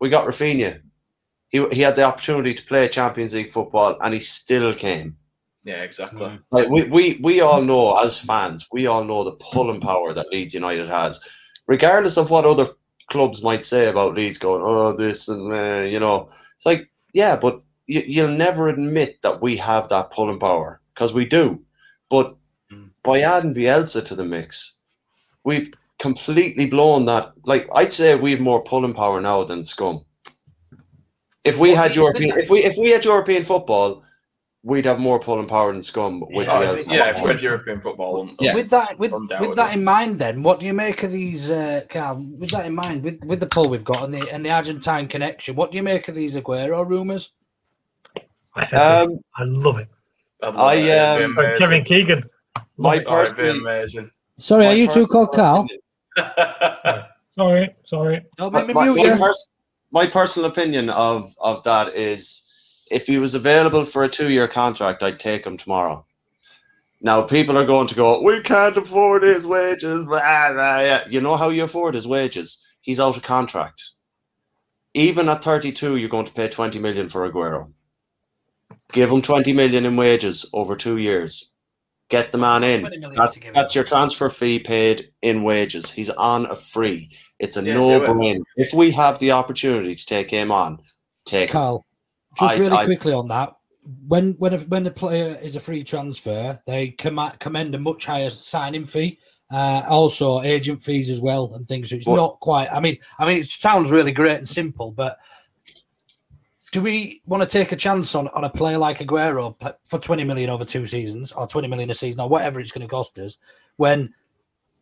[0.00, 0.80] we got Rafinha.
[1.48, 5.16] He he had the opportunity to play Champions League football, and he still came.
[5.64, 6.38] Yeah, exactly.
[6.50, 10.28] Like we, we, we all know as fans, we all know the pulling power that
[10.28, 11.18] Leeds United has,
[11.66, 12.66] regardless of what other
[13.10, 16.28] clubs might say about Leeds going, oh this and uh, you know,
[16.58, 21.14] it's like yeah, but you, you'll never admit that we have that pulling power because
[21.14, 21.60] we do.
[22.10, 22.36] But
[23.02, 24.74] by adding Bielsa to the mix,
[25.44, 25.72] we've
[26.08, 27.24] completely blown that.
[27.52, 30.04] Like I'd say we have more pulling power now than Scum.
[31.50, 33.88] If we had European, if we if we had European football,
[34.70, 36.84] we'd have more pulling power than Scum with Oh, Bielsa.
[36.98, 38.54] yeah, if we had European football, un- Yeah.
[38.58, 41.42] With that, with, with that in mind, then, what do you make of these?
[41.50, 44.40] Uh, Carl, with that in mind, with with the pull we've got and the and
[44.44, 47.24] the Argentine connection, what do you make of these Aguero rumours?
[48.56, 49.08] I Um,
[49.40, 49.88] I love it.
[50.42, 51.58] I'd I, love it, um.
[51.58, 52.22] Kevin Keegan.
[52.76, 53.32] my Love it.
[53.32, 54.10] It'd be amazing.
[54.38, 55.66] Sorry, my are you two personal called Carl?
[56.16, 57.02] Opinion-
[57.36, 58.24] Sorry, sorry.
[58.38, 59.48] Don't My, my, my pers-
[59.90, 62.28] my personal opinion of, of that is
[62.90, 66.06] if he was available for a two year contract, I'd take him tomorrow.
[67.00, 70.06] Now, people are going to go, we can't afford his wages.
[70.06, 71.00] Blah, blah, yeah.
[71.08, 72.56] You know how you afford his wages?
[72.82, 73.82] He's out of contract.
[74.94, 77.68] Even at 32, you're going to pay 20 million for Aguero.
[78.92, 81.46] Give him 20 million in wages over two years.
[82.14, 82.82] Get the man in.
[83.16, 83.54] That's, to give him.
[83.54, 85.92] that's your transfer fee paid in wages.
[85.96, 87.10] He's on a free.
[87.40, 88.08] It's a Yeah, no do it.
[88.08, 88.40] brainer.
[88.56, 90.78] If we have the opportunity to take him on,
[91.26, 91.52] take him.
[91.54, 91.86] Carl,
[92.38, 93.48] just I- really I- quickly on that.
[94.08, 98.04] When when a, when a player is a free transfer, they com- commend a much
[98.06, 99.18] higher signing fee,
[99.52, 101.90] uh, also agent fees as well and things.
[101.90, 102.68] So it's What- not quite.
[102.72, 105.18] I mean, I mean, it sounds really great and simple, but
[106.74, 109.54] do we want to take a chance on, on a player like Aguero
[109.88, 112.84] for 20 million over two seasons or 20 million a season or whatever it's going
[112.86, 113.36] to cost us
[113.76, 114.12] when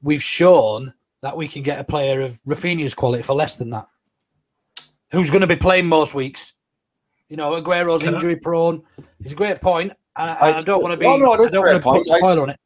[0.02, 3.86] we've shown that we can get a player of Rafinha's quality for less than that?
[5.12, 6.40] Who's going to be playing most weeks?
[7.28, 8.82] You know, Aguero's Can I- injury prone.
[9.20, 11.04] It's a great point, and I, I- I don't want to be.
[11.04, 12.38] No, no, it I is a don't great want to put point.
[12.38, 12.60] I- on it.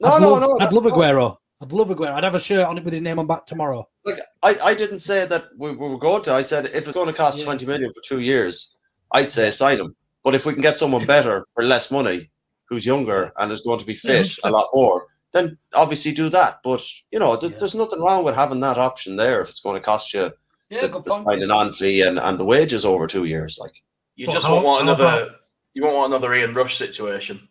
[0.00, 0.66] No, I'd no, love, no.
[0.66, 0.92] I'd love fine.
[0.92, 1.37] Aguero.
[1.60, 2.12] I'd love Aguero.
[2.12, 3.88] I'd have a shirt on it with his name on back tomorrow.
[4.04, 6.32] Like, I, I didn't say that we, we were going to.
[6.32, 7.44] I said if it's going to cost Yeah.
[7.46, 8.70] 20 million for two years,
[9.12, 9.96] I'd say sign him.
[10.22, 12.30] But if we can get someone better for less money,
[12.68, 16.28] who's younger and is going to be Yeah, fit a lot more, then obviously do
[16.30, 16.58] that.
[16.62, 17.58] But, you know, th- Yeah.
[17.58, 20.30] there's nothing wrong with having that option there if it's going to cost you
[20.70, 23.56] Yeah, the, the signing on fee and, and the wages over two years.
[23.60, 23.72] Like,
[24.16, 25.04] You But just how- won't want another.
[25.06, 25.30] about-
[25.74, 27.48] You won't want another Ian Rush situation.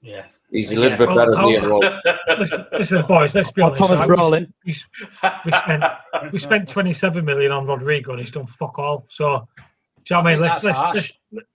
[0.00, 0.26] Yeah.
[0.50, 1.80] He's a little Yeah, bit well, better how- than Ian Rowe.
[2.38, 3.78] Listen, listen, boys, let's be honest.
[3.80, 4.08] Thomas right?
[4.08, 4.52] We- Brolin.
[4.64, 5.82] we spent
[6.32, 9.06] we spent 27 million on Rodrigo and he's done fuck all.
[9.10, 9.62] So, do
[10.10, 10.44] you know what I mean?
[10.44, 11.46] I Let's think let's, that's let's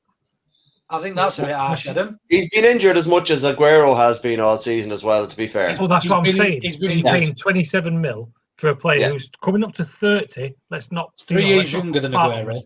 [0.90, 2.20] I think that's a bit harsh, Adam.
[2.30, 5.48] He's been injured as much as Aguero has been all season as well, to be
[5.48, 5.76] fair.
[5.80, 6.60] well, that's He's what I'm been- saying.
[6.62, 9.10] he's He's been- been paying 27 mil for a player Yeah.
[9.10, 10.54] who's coming up to 30.
[10.70, 12.46] Let's not Three years younger than Aguero.
[12.48, 12.64] ways.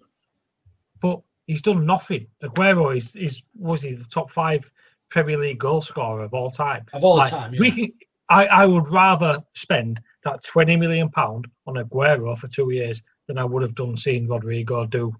[1.01, 2.27] But he's done nothing.
[2.43, 4.61] Aguero is is was he the top five
[5.09, 6.85] Premier League goal scorer of all time?
[6.93, 7.75] Of all Like, time, we yeah.
[7.75, 7.93] can,
[8.29, 13.37] I, I would rather spend that 20 million pound on Aguero for two years than
[13.37, 15.13] I would have done seeing Rodrigo do.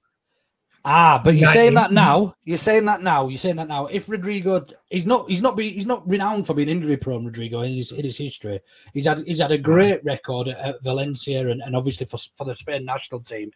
[0.90, 2.34] Ah, but you're saying that now.
[2.46, 3.28] You're saying that now.
[3.28, 3.88] You're saying that now.
[3.88, 7.26] If Rodrigo, he's not, he's not, be, he's not renowned for being injury prone.
[7.26, 8.62] Rodrigo in his, in his history,
[8.94, 12.46] he's had, he's had a great record at, at Valencia and, and obviously for for
[12.46, 13.52] the Spain national team.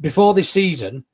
[0.00, 1.04] Before this season,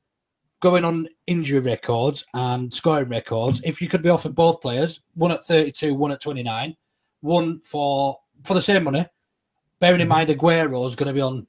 [0.61, 5.31] going on injury records and scoring records, if you could be offered both players, one
[5.31, 6.75] at 32, one at 29,
[7.21, 9.05] one for for the same money,
[9.79, 11.45] bearing in mind Aguero is going to be on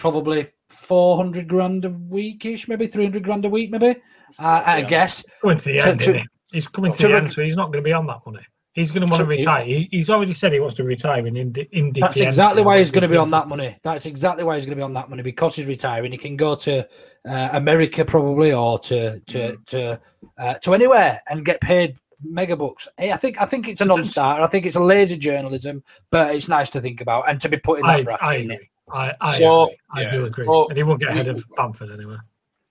[0.00, 0.48] probably
[0.88, 3.96] 400 grand a weekish, maybe 300 grand a week, maybe.
[4.38, 4.88] Uh, I Yeah.
[4.88, 5.24] guess.
[5.42, 6.24] Coming to the end, to- isn't he?
[6.52, 8.44] He's coming to to the end, so he's not going to be on that money.
[8.76, 9.64] He's going to want to retire.
[9.64, 11.66] He, he's already said he wants to retire in Indy.
[11.72, 13.74] Indy That's exactly why he's going to be on that money.
[13.82, 16.12] That's exactly why he's going to be on that money because he's retiring.
[16.12, 16.86] He can go to
[17.26, 19.66] uh, America probably or to to mm.
[19.68, 20.00] to
[20.38, 22.86] uh, to anywhere and get paid mega bucks.
[22.98, 24.42] I think I think it's a non-starter.
[24.42, 27.56] I think it's a lazy journalism, but it's nice to think about and to be
[27.56, 28.22] put in that I, bracket.
[28.22, 28.70] I agree.
[28.92, 30.10] I, I, so, I yeah.
[30.10, 30.44] do agree.
[30.44, 32.16] So, and he won't get ahead of Bamford anyway.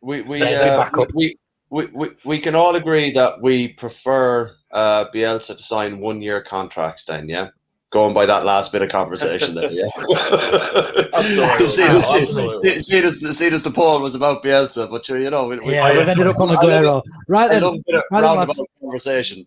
[0.01, 1.37] We we, uh, we,
[1.71, 6.43] we, we, we can all agree that we prefer uh, Bielsa to sign one year
[6.47, 7.47] contracts then, yeah?
[7.93, 9.87] Going by that last bit of conversation there, yeah?
[11.13, 12.83] absolutely.
[12.83, 16.09] See, see, see, the poll was about Bielsa, but you know, we, yeah, we, have
[16.09, 17.01] ended up on Aguero.
[17.29, 19.45] Right then, right roundabout conversation.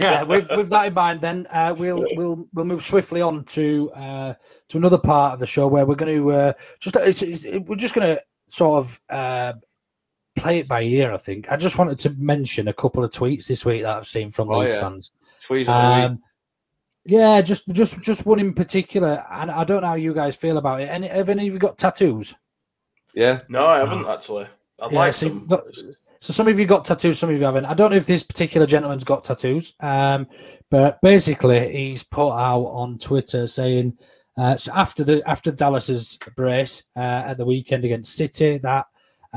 [0.00, 3.90] yeah, with, with that in mind, then uh, we'll we'll we'll move swiftly on to
[3.92, 4.34] uh,
[4.68, 7.76] to another part of the show where we're going to uh, just it's, it's, we're
[7.76, 8.20] just going to
[8.50, 9.52] sort of uh,
[10.36, 11.12] play it by ear.
[11.12, 14.06] I think I just wanted to mention a couple of tweets this week that I've
[14.06, 14.80] seen from oh, Leeds yeah.
[14.80, 15.10] fans.
[15.48, 16.22] Tweets um,
[17.04, 20.58] yeah, just just just one in particular, and I don't know how you guys feel
[20.58, 20.88] about it.
[20.88, 22.32] Any have any of you got tattoos?
[23.14, 23.40] Yeah.
[23.48, 24.46] No, I haven't actually.
[24.80, 25.46] I'd yeah, like so some.
[25.48, 25.64] Got,
[26.20, 27.66] so some of you got tattoos, some of you haven't.
[27.66, 30.26] I don't know if this particular gentleman's got tattoos, um,
[30.70, 33.96] but basically he's put out on Twitter saying
[34.38, 38.86] uh, so after the after Dallas's brace uh, at the weekend against City, that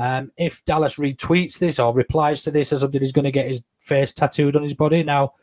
[0.00, 3.48] um, if Dallas retweets this or replies to this as something he's going to get
[3.48, 5.02] his face tattooed on his body.
[5.02, 5.34] Now,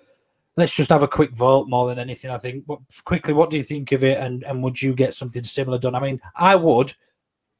[0.55, 2.31] let's just have a quick vote more than anything.
[2.31, 2.65] I think.
[2.65, 4.17] But quickly, what do you think of it?
[4.17, 5.93] And and would you get something similar done?
[5.93, 6.91] I mean, I would,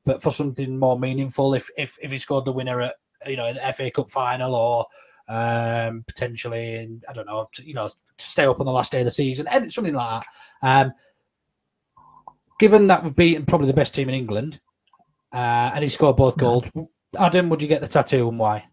[0.06, 2.96] but for something more meaningful, if if if he scored the winner at
[3.28, 4.88] you know an FA Cup final or
[5.32, 8.92] um, potentially in I don't know, to, you know, to stay up on the last
[8.92, 10.24] day of the season, and something like
[10.64, 10.68] that.
[10.68, 10.94] Um,
[12.60, 14.60] given that we've beaten probably the best team in England,
[15.38, 16.64] uh, and he scored both goals.
[17.20, 18.64] Adam, would you get the tattoo and why?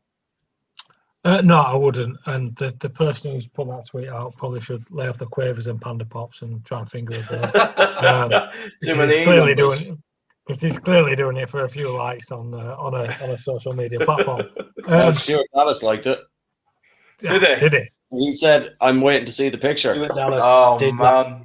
[1.22, 2.16] Uh, no, I wouldn't.
[2.24, 5.66] And the, the person who's put that tweet out probably should lay off the quavers
[5.66, 8.05] and panda pops and try and finger a ball.
[8.07, 8.31] um,
[8.83, 10.03] Too many clearly doing
[10.46, 13.38] because he's clearly doing it for a few likes on uh, on a on a
[13.38, 14.42] social media platform.
[14.87, 16.18] Um, Stuart Dallas liked it.
[17.18, 17.61] Did he?
[17.61, 18.18] Did he?
[18.18, 20.98] He said, "I'm waiting to see the picture." Stuart Dallas oh man.
[20.98, 21.44] That.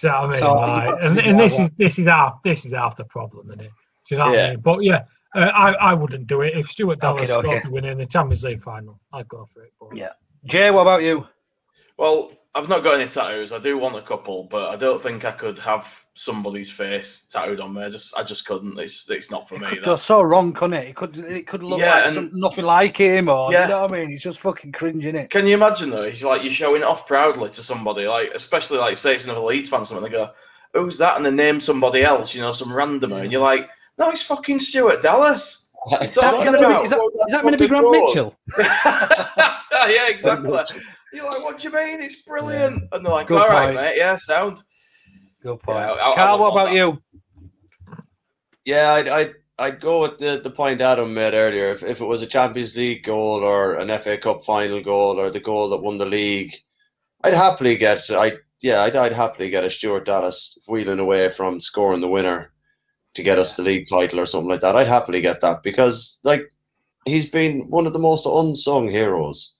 [0.00, 0.40] Do you know what I mean?
[0.40, 3.60] So, like, and, and this is this is half this is half the problem, isn't
[3.60, 3.70] it?
[4.08, 4.60] Do you know what I mean?
[4.60, 7.68] But yeah, uh, I I wouldn't do it if Stuart Dallas okay, okay.
[7.68, 8.98] win in the Champions League final.
[9.12, 9.72] I'd go for it.
[9.78, 9.96] But...
[9.96, 10.10] Yeah.
[10.46, 11.24] Jay, what about you?
[11.98, 13.52] Well, I've not got any tattoos.
[13.52, 15.82] I do want a couple, but I don't think I could have
[16.14, 17.82] somebody's face tattooed on me.
[17.82, 18.78] I just I just couldn't.
[18.78, 19.68] It's it's not for it me.
[19.68, 20.88] Could go so wrong, couldn't it?
[20.88, 23.62] It could it could look yeah, like some, nothing like him, or yeah.
[23.62, 24.10] you know what I mean?
[24.10, 25.30] He's just fucking cringing it.
[25.30, 26.10] Can you imagine though?
[26.10, 29.40] He's like you're showing it off proudly to somebody, like especially like say it's another
[29.40, 30.30] Leeds fan, something they go,
[30.72, 33.68] "Who's that?" and they name somebody else, you know, some randomer, and you're like,
[33.98, 35.40] no, it's fucking Stuart Dallas.
[35.86, 36.34] Is that, is, that,
[36.84, 38.36] is, that, is that going to be Grant Mitchell?
[38.58, 40.50] yeah, exactly.
[41.12, 42.02] You're like, what do you mean?
[42.02, 42.82] It's brilliant.
[42.82, 42.88] Yeah.
[42.92, 43.76] And they're like, Good all right, point.
[43.76, 44.58] mate, yeah, sound.
[45.42, 45.78] Good point.
[45.78, 46.74] Yeah, I, Carl, I what about that.
[46.74, 46.98] you?
[48.64, 51.72] Yeah, I'd, I'd, I'd go with the, the point Adam made earlier.
[51.72, 55.30] If, if it was a Champions League goal or an FA Cup final goal or
[55.30, 56.50] the goal that won the league,
[57.24, 61.60] I'd happily get, I yeah, I'd, I'd happily get a Stuart Dallas wheeling away from
[61.60, 62.52] scoring the winner
[63.18, 64.76] to get us the league title or something like that.
[64.76, 66.40] I'd happily get that because like
[67.04, 69.54] he's been one of the most unsung heroes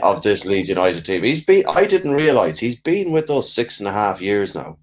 [0.00, 1.22] of this Leeds United team.
[1.22, 4.78] He's been I didn't realise he's been with us six and a half years now.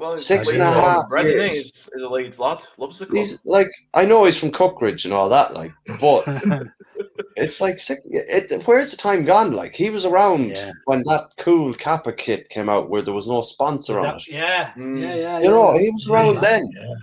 [0.00, 1.66] Well, six and a half Brendan years.
[1.66, 2.56] Is, is a Leeds lad.
[2.78, 3.18] Loves the club.
[3.18, 6.24] He's like I know he's from Cookridge and all that, like, but
[7.36, 9.52] it's like it, where's the time gone?
[9.52, 10.70] Like he was around yeah.
[10.86, 14.22] when that cool Kappa kit came out, where there was no sponsor on it.
[14.26, 15.02] Yeah, mm.
[15.02, 15.40] yeah, yeah.
[15.40, 16.40] You know, he was around yeah.
[16.40, 16.70] then.
[16.74, 16.94] Yeah.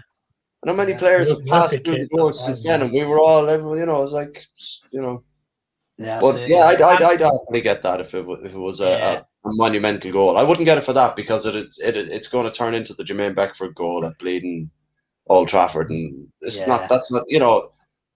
[0.64, 1.00] And how many yeah.
[1.00, 4.06] players have passed through the doors since then, and we were all, you know, it
[4.06, 4.36] was like,
[4.90, 5.24] you know.
[6.00, 8.86] Yeah, but yeah, I'd, I'd, I'd definitely get that if it if it was a,
[8.86, 10.38] a a monumental goal.
[10.38, 12.94] I wouldn't get it for that because it, it, it it's going to turn into
[12.94, 14.70] the Jermaine Beckford goal at bleeding
[15.28, 16.68] Old Trafford, and it's yeah.
[16.68, 16.90] not.
[16.90, 17.24] That's not.
[17.28, 17.72] You know,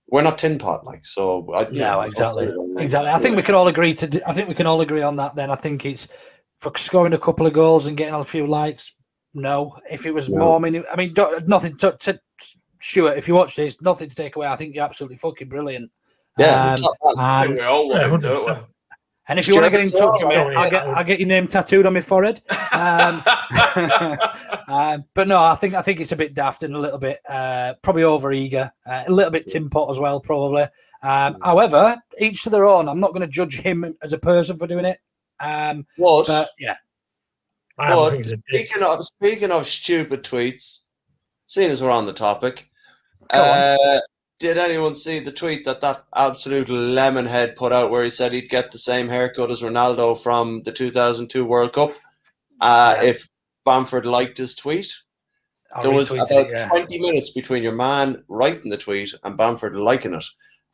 [0.07, 1.01] we're not tin pot like.
[1.03, 3.09] So I, yeah, know, exactly, exactly.
[3.09, 4.21] I think we can all agree to.
[4.27, 5.35] I think we can all agree on that.
[5.35, 6.07] Then I think it's
[6.61, 8.83] for scoring a couple of goals and getting a few likes.
[9.33, 10.39] No, if it was no.
[10.39, 11.15] more, I mean, I mean,
[11.47, 12.19] nothing to, to
[12.81, 13.17] Stuart.
[13.17, 14.47] If you watch this, nothing to take away.
[14.47, 15.89] I think you're absolutely fucking brilliant.
[16.37, 16.83] Yeah, um,
[17.17, 18.63] and, we all love yeah,
[19.27, 21.27] and if you want to get in touch with me, I'll get, I'll get your
[21.27, 22.41] name tattooed on my forehead.
[22.49, 23.23] Um,
[24.67, 27.19] uh, but no, I think I think it's a bit daft and a little bit
[27.29, 30.63] uh, probably over eager, uh, a little bit Tim pot as well, probably.
[31.03, 32.87] Um, however, each to their own.
[32.87, 34.99] I'm not going to judge him as a person for doing it.
[35.39, 36.27] Um, what?
[36.27, 36.75] But yeah.
[37.77, 40.63] But speaking of speaking of stupid tweets,
[41.47, 42.59] seeing as we're on the topic,
[43.31, 43.99] uh,
[44.41, 48.49] did anyone see the tweet that that absolute lemonhead put out where he said he'd
[48.49, 51.91] get the same haircut as Ronaldo from the 2002 World Cup
[52.59, 53.17] uh, if
[53.65, 54.87] Bamford liked his tweet?
[55.73, 56.67] I there was about it, yeah.
[56.67, 60.23] 20 minutes between your man writing the tweet and Bamford liking it.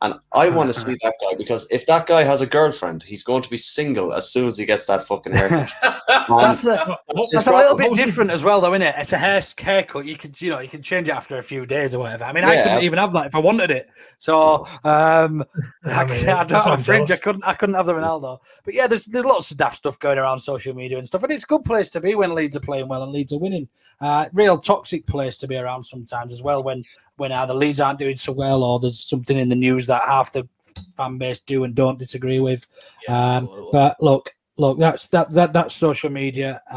[0.00, 3.24] And I want to see that guy because if that guy has a girlfriend, he's
[3.24, 5.68] going to be single as soon as he gets that fucking haircut.
[6.08, 8.94] That's, a, It's that's a little bit different as well, though, isn't it?
[8.98, 10.06] It's a hair haircut.
[10.06, 12.24] You can, you know, you can change it after a few days or whatever.
[12.24, 13.88] I mean, I couldn't even have that if I wanted it.
[14.20, 15.44] So, um,
[15.84, 17.10] I, I mean, I don't have I'm a fringe.
[17.10, 18.38] I couldn't, I couldn't have the Ronaldo.
[18.64, 21.32] But yeah, there's there's lots of daft stuff going around social media and stuff, and
[21.32, 23.68] it's a good place to be when Leeds are playing well and Leeds are winning.
[24.00, 26.84] Uh, real toxic place to be around sometimes as well when
[27.18, 30.32] when either Leeds aren't doing so well or there's something in the news that half
[30.32, 30.48] the
[30.96, 32.60] fan base do and don't disagree with.
[33.08, 36.76] um, but look, look, that's that, that that's social media, uh,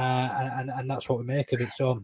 [0.59, 1.69] and and that's what we make of it.
[1.75, 2.03] So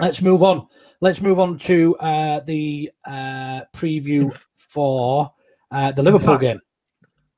[0.00, 0.66] let's move on.
[1.00, 4.30] Let's move on to uh, the uh, preview
[4.72, 5.30] for
[5.70, 6.60] uh, the Liverpool fact- game.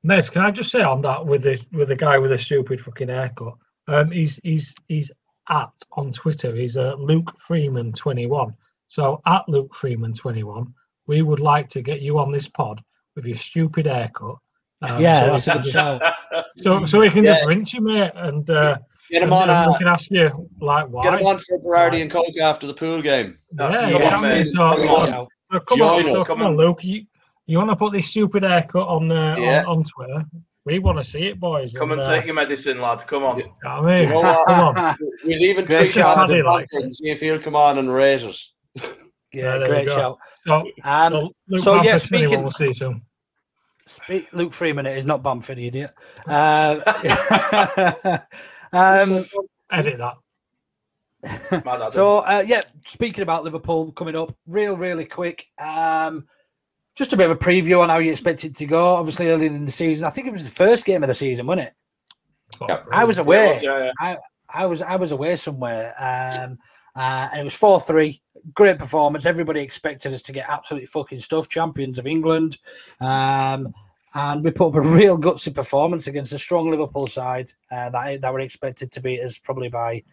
[0.01, 2.79] Nez, can I just say on that with the with the guy with the stupid
[2.85, 3.55] fucking haircut?
[3.87, 5.11] Um, he's he's he's
[5.49, 6.55] at on Twitter.
[6.55, 8.55] He's uh, Luke Freeman twenty one.
[8.89, 10.73] So at Luke Freeman twenty one,
[11.07, 12.81] we would like to get you on this pod
[13.15, 14.35] with your stupid haircut.
[14.81, 16.01] Um, Yeah, so, that's we can good just, shout.
[16.57, 17.35] so so we can Yeah.
[17.35, 18.77] just rinse you, mate, and uh,
[19.11, 21.03] Get him on, and uh, we can ask you like why.
[21.03, 23.37] Get him on for Berardi and Coke after the pool game.
[23.57, 24.29] Yeah, Come exactly.
[24.29, 24.45] on.
[24.45, 25.09] So, Come on.
[25.11, 26.57] so, so come on, so come Come on, on.
[26.57, 26.77] Luke.
[26.83, 27.05] You,
[27.47, 29.63] you want to put this stupid haircut on, uh, Yeah.
[29.65, 30.23] on on Twitter?
[30.65, 31.73] We want to see it, boys.
[31.77, 32.99] Come and uh, take your medicine, lad.
[33.09, 33.39] Come on.
[33.39, 34.97] you I mean, You know come on.
[35.25, 36.17] We'll even Great tweet shout.
[36.17, 38.39] out the Paddy likes and see if he'll come on and rate us.
[39.31, 39.95] Yeah, there we great go.
[39.95, 40.17] shout.
[40.47, 43.01] So, And so Luke so, yeah, speaking- we'll see you soon.
[44.03, 45.91] Speak, Luke Freeman, it is not Bamford, you idiot.
[46.27, 46.75] Uh,
[48.71, 49.25] um,
[49.71, 50.13] Edit that.
[51.93, 52.61] So uh, yeah,
[52.93, 55.43] speaking about Liverpool coming up, real, really quick.
[55.63, 56.27] Um,
[56.97, 58.95] just a bit of a preview on how you expect it to go.
[58.95, 61.47] Obviously, early in the season, I think it was the first game of the season,
[61.47, 61.73] wasn't it?
[62.67, 62.83] Yeah.
[62.91, 63.59] I was away.
[63.61, 63.91] yeah, yeah.
[63.99, 64.17] I,
[64.53, 66.57] I was I was away somewhere, um,
[66.95, 68.21] uh, and it was four three.
[68.53, 69.25] Great performance.
[69.25, 71.49] Everybody expected us to get absolutely fucking stuff.
[71.49, 72.57] Champions of England,
[73.01, 73.73] um,
[74.13, 78.19] and we put up a real gutsy performance against a strong Liverpool side uh, that
[78.21, 80.03] that were expected to beat us probably by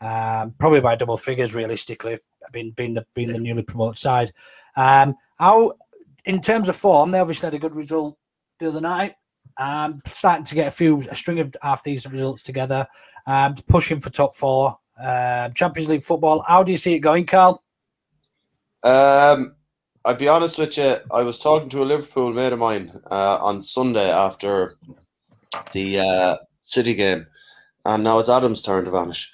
[0.00, 2.18] um, probably by double figures realistically,
[2.52, 4.32] being being the being the newly promoted side.
[4.76, 5.74] Um, how
[6.24, 8.16] in terms of form, they obviously had a good result
[8.60, 9.14] the other night.
[9.58, 12.86] Um, starting to get a few a string of half decent results together.
[13.26, 14.78] Um, pushing for top four.
[14.98, 16.42] Um Champions League football.
[16.48, 17.62] How do you see it going, Carl?
[18.82, 19.56] Um,
[20.04, 20.94] I'll be honest with you.
[21.12, 24.76] I was talking to a Liverpool mate of mine uh, on Sunday after
[25.72, 27.26] the uh, City game,
[27.84, 29.28] and now it's Adam's turn to vanish.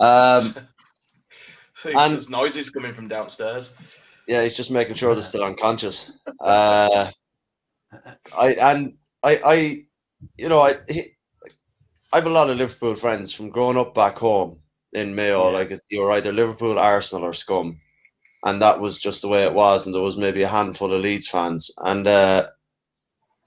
[0.00, 0.54] Um,
[1.84, 3.70] and- There's noises coming from downstairs.
[4.28, 6.10] yeah, he's just making sure they're still unconscious.
[6.40, 7.10] Uh,
[8.36, 9.54] I and I, I,
[10.36, 11.12] you know, I, he,
[12.12, 14.58] I have a lot of Liverpool friends from growing up back home
[14.92, 15.50] in Mayo.
[15.50, 17.78] Like you're either Liverpool, Arsenal, or Scum,
[18.44, 19.84] and that was just the way it was.
[19.86, 22.48] And there was maybe a handful of Leeds fans, and uh,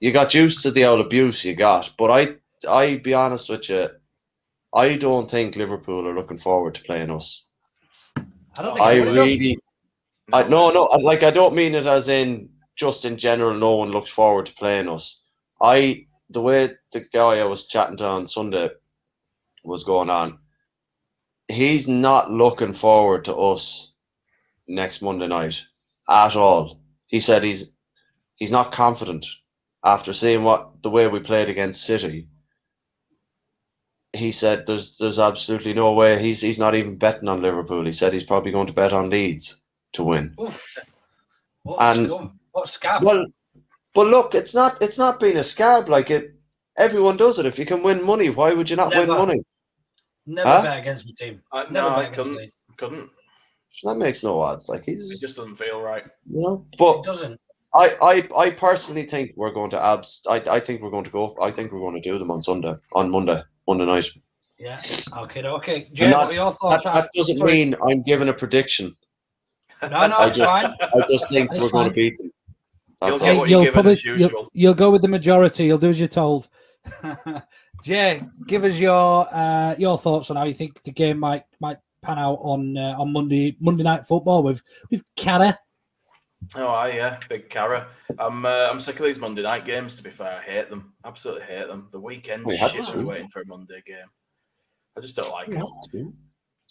[0.00, 1.86] you got used to the old abuse you got.
[1.98, 2.26] But I,
[2.68, 3.88] I be honest with you,
[4.74, 7.42] I don't think Liverpool are looking forward to playing us.
[8.58, 9.58] I don't I really,
[10.32, 13.58] I no no I- like I don't mean it as in just in general.
[13.58, 15.20] No one looks forward to playing us.
[15.60, 18.70] I the way the guy I was chatting to on Sunday
[19.64, 20.38] was going on.
[21.48, 23.92] He's not looking forward to us
[24.68, 25.54] next Monday night
[26.08, 26.80] at all.
[27.06, 27.68] He said he's
[28.36, 29.24] he's not confident
[29.84, 32.28] after seeing what the way we played against City.
[34.12, 37.84] He said there's there's absolutely no way he's he's not even betting on Liverpool.
[37.84, 39.56] He said he's probably going to bet on Leeds
[39.94, 40.34] to win.
[41.62, 42.40] What and- scum?
[42.52, 43.04] What scab?
[43.04, 43.26] Well,
[43.94, 46.32] but look, it's not it's not being a scab like it.
[46.78, 47.46] Everyone does it.
[47.46, 49.42] If you can win money, why would you not win money?
[50.26, 50.62] Never Huh?
[50.62, 51.42] bet against my team.
[51.52, 52.36] I, Never no, bet I against couldn't.
[52.36, 52.54] Leeds.
[52.78, 53.10] Couldn't.
[53.84, 54.66] That makes no odds.
[54.68, 56.02] Like It he's, just doesn't feel right.
[56.30, 56.66] you know.
[56.72, 57.40] It But doesn't.
[57.74, 60.22] I, I, I personally think we're going to abs.
[60.28, 61.36] I, I think we're going to go.
[61.42, 64.04] I think we're going to do them on Sunday, on Monday, Monday night.
[64.58, 64.80] Yeah.
[65.18, 65.42] Okay.
[65.42, 65.88] Okay.
[65.92, 66.84] Jay, And what that, are your that, thoughts?
[66.84, 67.52] that doesn't Sorry.
[67.52, 68.96] mean I'm giving a prediction.
[69.82, 70.64] No, no, I just, fine.
[70.80, 72.32] I just think It's we're going to beat them.
[73.02, 73.38] You'll That's get all.
[73.40, 75.64] what you're you'll probably as you'll, you'll go with the majority.
[75.64, 76.48] You'll do as you're told.
[77.84, 81.76] Jay, give us your uh, your thoughts on how you think the game might might
[82.06, 85.58] pan out on uh, on Monday Monday night football with with Carra.
[86.54, 87.88] Oh, I yeah, big Carra.
[88.18, 89.96] I'm uh, I'm sick of these Monday night games.
[89.96, 90.92] To be fair, I hate them.
[91.04, 91.88] Absolutely hate them.
[91.92, 92.98] The weekend We shit to.
[93.00, 94.06] of waiting for a Monday game.
[94.96, 95.58] I just don't like We it.
[95.58, 96.12] have to.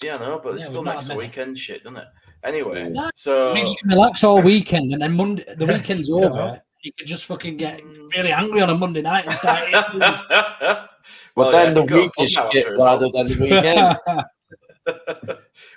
[0.02, 2.08] Yeah, no, but it's Yeah, still next weekend shit, doesn't it?
[2.44, 6.10] Anyway, No, so I mean, you can relax all weekend, and then Monday, the weekend's
[6.10, 6.26] Yeah.
[6.26, 6.62] over.
[6.84, 7.82] You can just fucking get
[8.16, 9.70] really angry on a Monday night and start.
[11.36, 12.86] But Well, then yeah, the you've week is shit after as well.
[12.88, 13.98] rather than the weekend.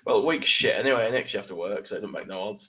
[0.04, 1.10] well, week's shit anyway.
[1.10, 2.68] Next you have to work, so it doesn't make no odds.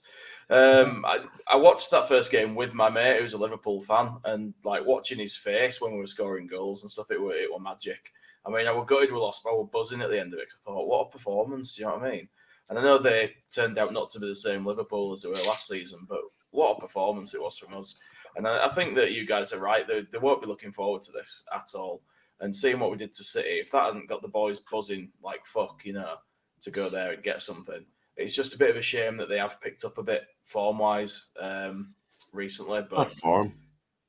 [0.49, 1.17] Um, I,
[1.47, 5.19] I watched that first game with my mate, who's a Liverpool fan, and like watching
[5.19, 7.99] his face when we were scoring goals and stuff, it were it were magic.
[8.45, 10.39] I mean, I was gutted we lost, but I was buzzing at the end of
[10.39, 10.47] it.
[10.65, 11.75] I thought, what a performance!
[11.75, 12.29] Do you know what I mean?
[12.69, 15.35] And I know they turned out not to be the same Liverpool as they were
[15.35, 16.21] last season, but
[16.51, 17.93] what a performance it was from us.
[18.35, 19.87] And I, I think that you guys are right.
[19.87, 22.01] They, they won't be looking forward to this at all.
[22.41, 25.41] And seeing what we did to City, if that hadn't got the boys buzzing like
[25.53, 26.15] fuck, you know,
[26.64, 27.86] to go there and get something,
[28.18, 30.80] it's just a bit of a shame that they have picked up a bit form
[30.80, 31.93] wise um,
[32.34, 32.82] recently.
[32.89, 33.53] But Not form.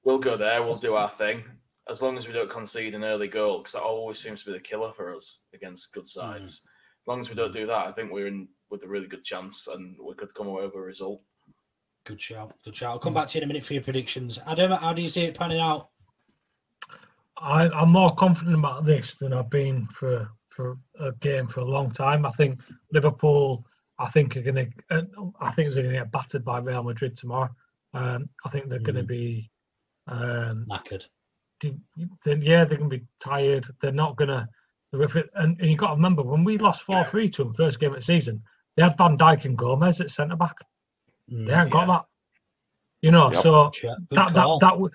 [0.05, 0.63] we'll go there.
[0.63, 1.45] We'll do our thing.
[1.89, 4.59] As long as we don't concede an early goal, because that always seems to be
[4.59, 6.53] the killer for us against good sides.
[6.53, 9.25] As long as we don't do that, I think we're in with a really good
[9.25, 11.21] chance, and we could come away with a result.
[12.07, 12.55] Good shout.
[12.65, 12.91] Good shout.
[12.91, 14.39] I'll come back to you in a minute for your predictions.
[14.47, 15.89] Adam, how do you see it panning out?
[17.37, 20.29] I, I'm more confident about this than I've been for
[20.61, 22.27] for a game for a long time.
[22.27, 22.59] I think
[22.93, 23.65] Liverpool,
[23.99, 25.03] I think are going to, uh,
[25.41, 27.51] I think they're going to get battered by Real Madrid tomorrow.
[27.95, 29.09] Um, I think they're going to Mm.
[29.09, 29.51] be,
[30.09, 31.03] um, Knackered.
[31.61, 31.77] d-
[32.25, 33.67] then yeah, they're going to be tired.
[33.83, 34.49] They're not going to.
[34.93, 37.91] And, and you've got to remember when we lost four three to them first game
[37.93, 38.43] of the season,
[38.77, 40.57] they had Van Dijk and Gomez at centre back.
[41.29, 42.05] They haven't got that.
[43.03, 43.43] You know, Yep.
[43.43, 44.59] so Good that that call.
[44.59, 44.91] that w-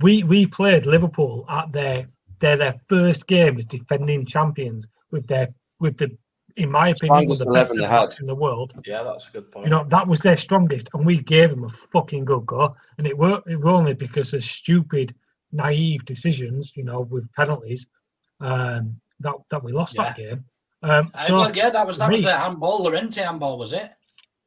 [0.00, 2.08] we we played Liverpool at their
[2.40, 6.16] their their first game as defending champions with their with the
[6.56, 8.08] in my opinion was the best 11 they had.
[8.20, 8.72] in the world.
[8.84, 9.66] Yeah, that's a good point.
[9.66, 12.74] You know that was their strongest, and we gave them a fucking good go.
[12.98, 15.14] And it were it were only because of stupid,
[15.52, 17.86] naive decisions, you know, with penalties,
[18.40, 20.44] um, that that we lost that game.
[20.82, 23.90] Um, Uh, so well, yeah, that was that was the handball, Llorente handball, was it?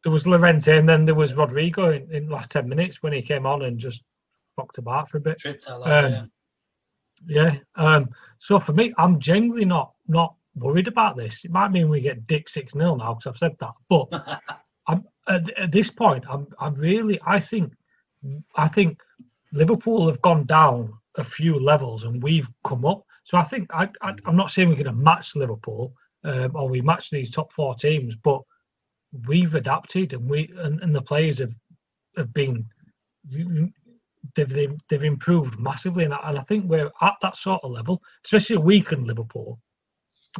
[0.03, 3.13] there was Llorente, and then there was Rodrigo in, in the last ten minutes when
[3.13, 4.01] he came on and just
[4.57, 5.39] fucked about for a bit.
[5.39, 6.25] Tripped her, Um, yeah.
[7.27, 7.55] Yeah.
[7.75, 8.09] Um,
[8.39, 11.39] so for me, I'm genuinely not not worried about this.
[11.43, 14.07] It might mean we get Dick six 0 now because I've said that, but
[14.87, 17.73] I'm at, at this point, I'm I'm really I think
[18.55, 18.99] I think
[19.51, 23.05] Liverpool have gone down a few levels and we've come up.
[23.25, 25.93] So I think I, I I'm not saying we're going to match Liverpool
[26.23, 28.41] um, or we match these top four teams, but
[29.27, 31.53] we've adapted and we and, and the players have
[32.17, 32.65] have been
[34.35, 37.71] they've they've, they've improved massively, and I, and I think we're at that sort of
[37.71, 39.59] level, especially a weakened Liverpool.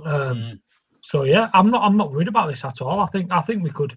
[0.06, 0.60] Um, Mm.
[1.12, 3.02] So yeah, I'm not I'm not worried about this at all.
[3.02, 3.96] I think I think we could.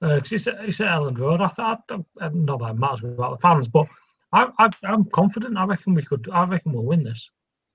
[0.00, 1.40] Because it's, at- it's at Elland Road.
[1.40, 1.76] I, I,
[2.20, 3.86] I, not that it matters about the fans, but
[4.32, 5.56] I, I, I'm confident.
[5.56, 6.28] I reckon we could.
[6.32, 7.20] I reckon we'll win this.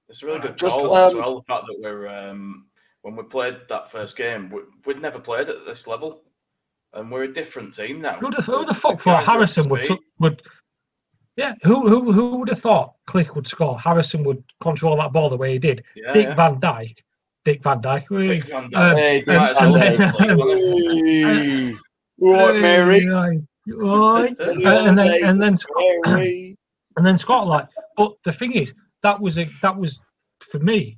[0.08, 1.36] It's a really good Just, call as um, well.
[1.40, 2.68] The fact that we're um,
[3.02, 6.22] when we played that first game, we, we'd never played at this level,
[6.94, 8.20] and we're a different team now.
[8.20, 9.98] Who the, who the The fuck guys thought are up to Harrison would, speed.
[10.20, 10.42] would?
[11.36, 13.80] Yeah, who who who would have thought Klich would score?
[13.80, 15.84] Harrison would control that ball the way he did.
[15.96, 16.36] Yeah, Dick yeah.
[16.36, 17.04] Van Dyke,
[17.44, 18.06] Dick Van Dyke.
[18.12, 18.40] really.
[18.42, 18.96] Dick Van Um, Dijk.
[18.96, 19.26] Hey, and-
[19.74, 21.80] Dick and Van then-
[22.18, 23.00] what, Mary?
[23.02, 24.36] Hey, right.
[24.40, 26.56] and then and then Scott, Mary.
[26.98, 27.68] and then Scott like.
[27.98, 28.72] But the thing is,
[29.02, 30.00] that was a that was
[30.52, 30.98] for me.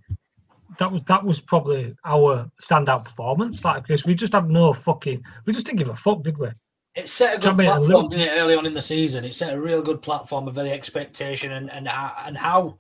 [0.80, 3.62] That was that was probably our standout performance.
[3.64, 5.22] Like because we just had no fucking.
[5.46, 6.50] We just didn't give a fuck, did we?
[6.96, 7.92] It set a Do you know good what I mean?
[7.92, 9.26] A platform didn't it, early on in the season.
[9.26, 12.78] It set a real good platform of the expectation and and how, and how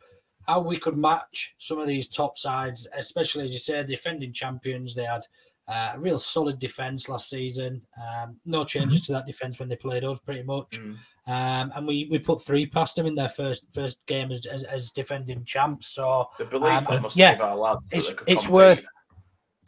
[0.47, 4.93] how we could match some of these top sides, especially as you said, defending champions.
[4.95, 5.21] They had
[5.67, 7.81] uh, a real solid defence last season.
[7.97, 9.13] Um, no changes Mm-hmm.
[9.13, 10.67] to that defence when they played us, pretty much.
[10.73, 10.95] Mm.
[11.27, 14.63] Um, and we, we put three past them in their first first game as as,
[14.71, 15.87] as defending champs.
[15.95, 18.51] So The belief Um, that must yeah, give our lads it's they could it's compete.
[18.51, 18.79] worth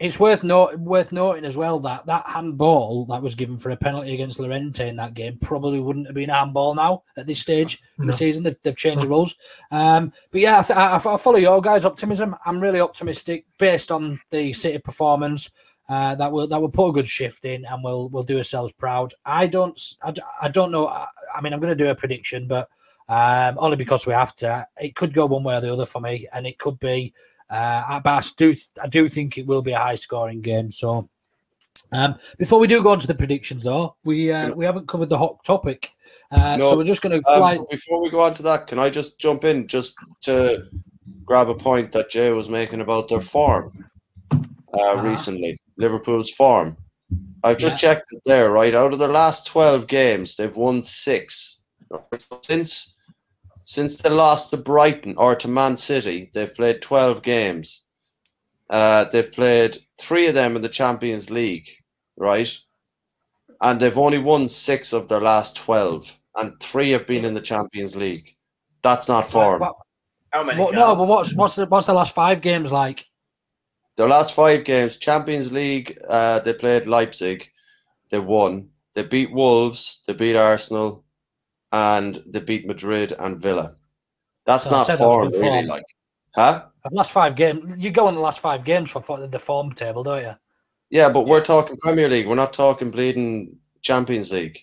[0.00, 3.76] it's worth note, worth noting as well that that handball that was given for a
[3.76, 7.42] penalty against Llorente in that game probably wouldn't have been a handball now at this
[7.42, 8.44] stage in the season.
[8.44, 9.34] They've, they've changed the rules.
[9.72, 12.36] Um, but yeah, I, th- I, I follow your guys' optimism.
[12.46, 15.48] I'm really optimistic based on the City performance.
[15.88, 18.72] Uh, that will that will put a good shift in and we'll we'll do ourselves
[18.78, 19.14] proud.
[19.24, 20.86] I don't I, I don't know.
[20.86, 22.68] I, I mean, I'm going to do a prediction, but
[23.08, 24.66] um, only because we have to.
[24.76, 27.12] It could go one way or the other for me, and it could be.
[27.50, 30.70] Uh, but I do I do think it will be a high scoring game.
[30.72, 31.08] So
[31.92, 35.08] um, before we do go on to the predictions, though, we uh, we haven't covered
[35.08, 35.86] the hot topic.
[36.30, 38.78] Uh, No, so we're just going to Um, before we go on to that, can
[38.78, 39.94] I just jump in just
[40.24, 40.64] to
[41.24, 43.72] grab a point that Jay was making about their form
[44.32, 44.36] uh,
[44.76, 45.02] Uh-huh.
[45.02, 46.76] recently, Liverpool's form.
[47.42, 48.74] I've just checked it there, right?
[48.74, 51.60] Out of the last 12 games, they've won six.
[52.42, 52.94] Since
[53.68, 57.82] since they lost to Brighton or to Man City, they've played 12 games.
[58.70, 59.76] Uh, they've played
[60.08, 61.66] three of them in the Champions League,
[62.16, 62.46] right?
[63.60, 66.02] And they've only won six of their last 12,
[66.36, 68.24] and three have been in the Champions League.
[68.82, 69.60] That's not form.
[69.60, 69.76] What-
[70.30, 70.60] How many?
[70.60, 73.04] what- no, but what's what's the what's the last five games like?
[73.96, 77.42] Their last five games, Champions League, uh, they played Leipzig,
[78.10, 78.70] they won.
[78.94, 81.04] They beat Wolves, they beat Arsenal,
[81.72, 83.74] and they beat Madrid and Villa.
[84.46, 85.40] That's So not said form, really.
[85.40, 85.66] form.
[85.66, 85.84] Like,
[86.34, 86.64] huh?
[86.88, 89.72] The last five games, you go on the last five games for for the form
[89.72, 90.32] table, don't you?
[90.90, 92.26] Yeah, but we're talking Premier League.
[92.26, 94.56] We're not talking bleeding Champions League.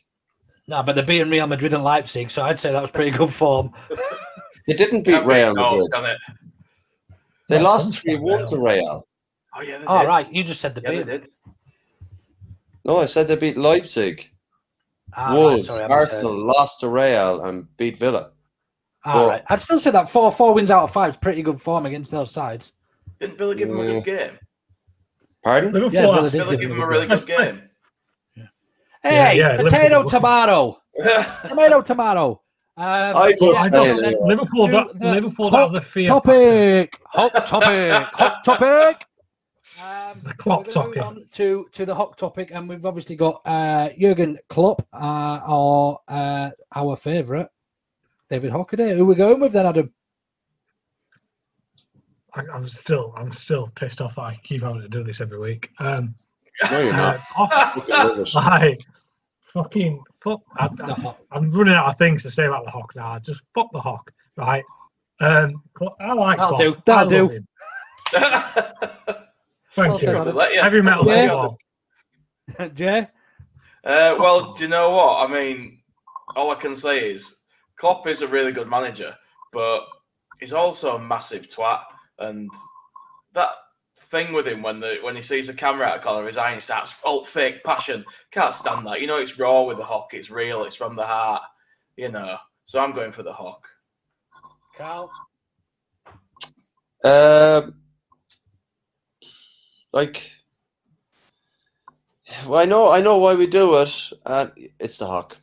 [0.68, 3.30] No, but they're beating Real Madrid and Leipzig, so I'd say that was pretty good
[3.38, 3.72] form.
[4.68, 5.92] They didn't beat Can't Real Madrid.
[5.94, 6.18] can it?
[7.50, 8.50] They No, lost three from one Real.
[8.50, 9.08] to Real.
[9.56, 10.08] Oh yeah, they All did.
[10.08, 11.06] right, you just said the Yeah, they beat.
[11.06, 11.28] did.
[12.84, 14.22] No, I said they beat Leipzig.
[15.18, 16.00] Ah, right, Wolves, sorry, I misheard.
[16.14, 18.32] Arsenal lost to Real and beat Villa.
[19.06, 21.42] All Well- right, I'd still say that four four wins out of five is pretty
[21.44, 22.72] good form against those sides.
[23.20, 24.40] Didn't Villa give him a good game?
[25.44, 25.72] Pardon?
[25.72, 27.18] Liverpool Yeah, are- Villa did Villa give give them him a a good really game.
[27.18, 27.70] good game.
[29.04, 30.78] Hey, yeah, potato, Liverpool- tomato,
[31.48, 32.42] tomato, tomato.
[32.78, 32.84] Um,
[33.16, 34.28] I just yeah, I say don't.
[34.28, 36.08] Liverpool, To got, the Liverpool hot have the fear.
[36.10, 38.98] topic, hot topic, hot topic.
[39.86, 41.02] Um, The clock gonna topic.
[41.04, 46.00] on to to the hot topic, and we've obviously got uh, Jurgen Klopp, uh, or
[46.08, 47.48] uh, our favourite,
[48.30, 48.98] David Hockaday.
[48.98, 49.92] Who we're going with then, Adam?
[52.34, 54.18] I, I'm still, I'm still pissed off.
[54.18, 55.70] I keep having to do this every week.
[55.80, 56.16] Um,
[56.72, 57.20] No, you're uh, not.
[57.38, 58.32] off, Look at Rivers.
[58.34, 58.80] like,
[59.54, 60.42] fucking fuck.
[60.58, 63.20] I, I, I'm running out of things to say about the Hawk now.
[63.20, 64.64] Just fuck the Hawk, right?
[65.22, 65.62] Um,
[66.02, 66.60] I like That'll Klopp.
[66.60, 67.40] do, that'll do.
[69.78, 69.90] him.
[69.90, 70.24] Well Thank you.
[70.26, 71.28] said, Let you- Heavy metal Yeah.
[71.28, 71.58] football.
[72.76, 73.08] Jay?
[73.84, 75.28] Uh, well, do you know what?
[75.30, 75.82] I mean,
[76.36, 77.36] all I can say is
[77.80, 79.14] Klopp is a really good manager,
[79.54, 79.82] but
[80.40, 81.82] he's also a massive twat.
[82.20, 82.50] And
[83.34, 83.50] that
[84.12, 86.38] thing with him when the when he sees a camera out of corner of his
[86.38, 89.02] eye and he starts all fake passion, can't stand that.
[89.02, 90.10] You know, it's raw with the Hawk.
[90.14, 90.64] It's real.
[90.64, 91.44] It's from the heart.
[91.98, 92.38] You know.
[92.68, 93.64] So I'm going for the Hawk.
[94.78, 95.12] Carl?
[97.04, 97.76] Um,
[99.96, 100.18] like,
[102.48, 103.90] well, I know, I know why we do it.
[104.26, 105.34] And it's the Hawk.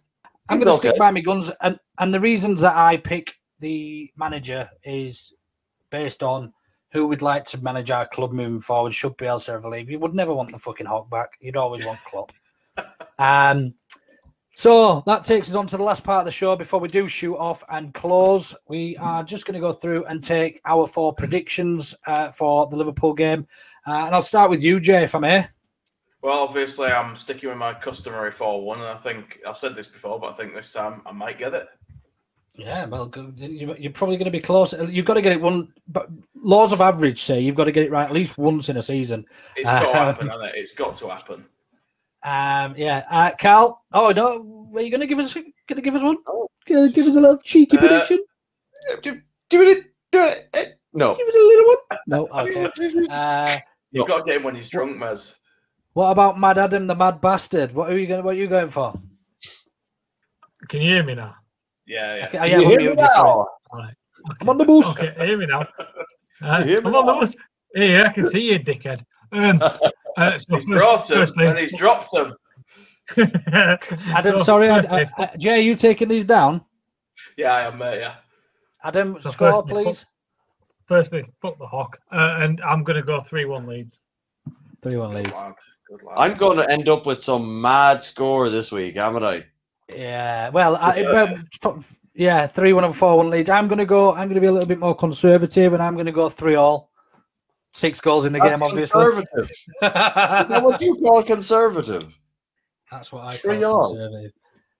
[0.48, 0.88] I'm going to okay.
[0.90, 3.28] stick by my guns, and and the reasons that I pick
[3.60, 5.18] the manager is
[5.90, 6.52] based on
[6.92, 8.92] who would like to manage our club moving forward.
[8.92, 11.30] Should Bielsa ever leave, you would never want the fucking Hawk back.
[11.40, 12.32] You'd always want Klopp.
[13.18, 13.72] um,
[14.56, 16.54] so that takes us on to the last part of the show.
[16.56, 20.22] Before we do shoot off and close, we are just going to go through and
[20.22, 23.46] take our four predictions uh, for the Liverpool game.
[23.86, 25.46] Uh, and I'll start with you, Jay, if I may.
[26.22, 29.88] Well, obviously, I'm sticking with my customary 4 1, and I think I've said this
[29.88, 31.66] before, but I think this time I might get it.
[32.54, 33.10] Yeah, well.
[33.36, 34.72] You- you're probably going to be close.
[34.88, 35.72] You've got to get it one.
[35.88, 38.76] But laws of average say you've got to get it right at least once in
[38.76, 39.24] a season.
[39.56, 40.54] It's got to Uh, happen, hasn't it?
[40.56, 41.44] It's got to happen.
[42.24, 43.82] Um, yeah, uh, Cal.
[43.92, 45.32] Oh no, are you going to give us?
[45.34, 46.18] Going to give us one?
[46.68, 48.18] Gonna give us a little cheeky Uh, prediction?
[49.02, 49.12] Do,
[49.50, 50.38] do it, do it.
[50.54, 51.16] eh, No.
[51.16, 51.98] Give us a little one.
[52.06, 52.28] No.
[52.28, 53.08] Okay.
[53.10, 53.58] Uh,
[53.92, 55.26] You've got to get him when he's drunk, Mez.
[55.92, 57.74] what about Mad Adam, the Mad Bastard?
[57.74, 58.24] What are you going?
[58.24, 58.94] What are you going for?
[60.68, 61.34] Can you hear me now?
[61.86, 62.26] Yeah, yeah.
[62.28, 63.08] Okay, oh, Can yeah, you hear me you, sorry.
[63.14, 63.46] now?
[63.72, 63.94] Alright.
[64.40, 64.84] I'm on the bus.
[64.96, 65.66] Okay, hear me now.
[66.44, 67.34] Uh, hear me I'm on the bus.
[67.76, 69.04] Yeah, I can see you, dickhead.
[69.30, 69.78] Um, uh,
[70.16, 72.34] so He's first- brought him, firstly- and he's dropped him.
[74.12, 76.62] Adam, So, sorry, I, firstly, I, I, Jay, are you taking these down?
[77.36, 78.14] Yeah, I am, mate, yeah.
[78.82, 80.04] Adam, So score, firstly, please.
[80.88, 83.94] Firstly, fuck the Hawk, uh, and I'm going to go three-one Leeds.
[84.82, 85.26] Three-one lead.
[85.26, 85.54] Good lad.
[85.88, 86.14] Good lad.
[86.18, 89.44] I'm going to end up with some mad score this week, haven't I?
[89.88, 93.50] Yeah, well, I, well, yeah, three one and four one Leeds.
[93.50, 94.12] I'm gonna go.
[94.14, 96.90] I'm gonna be a little bit more conservative, and I'm gonna go three all.
[97.74, 98.90] Six goals in the That's game, obviously.
[98.92, 99.50] conservative.
[99.82, 102.02] Is that what you call conservative?
[102.90, 103.94] That's what I call Three all.
[103.94, 104.32] conservative.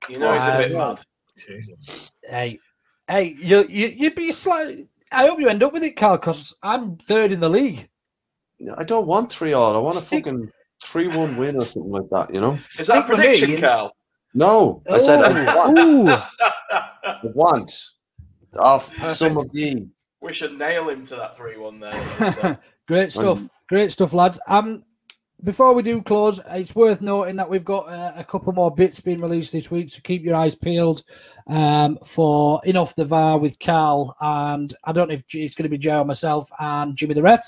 [0.09, 1.05] You know he's a bit Um, mad.
[1.47, 2.11] Jesus.
[2.23, 2.59] Hey,
[3.09, 4.87] hey, you you you'd be slight.
[5.13, 7.89] I hope you end up with it, Carl, because I'm third in the league.
[8.79, 9.75] I don't want three all.
[9.75, 10.51] I want a Stick- fucking
[10.93, 12.33] three one win or something like that.
[12.35, 12.57] You know?
[12.79, 13.61] Is that a Stick with prediction, me.
[13.61, 13.97] Carl?
[14.35, 15.79] No, I said I want.
[17.05, 17.71] I want.
[18.59, 18.83] Off
[19.15, 19.87] some of the.
[20.21, 22.19] we should nail him to that 3 1 there.
[22.43, 22.57] So.
[22.87, 23.39] great stuff,
[23.69, 24.39] great stuff, lads.
[24.49, 24.85] Um,
[25.45, 29.01] before we do close, it's worth noting that we've got uh, a couple more bits
[29.01, 31.03] being released this week, so keep your eyes peeled
[31.49, 35.65] um, for In Off the VAR with Carl, and I don't know if it's going
[35.65, 37.41] to be Joe or myself and Jimmy the Ref.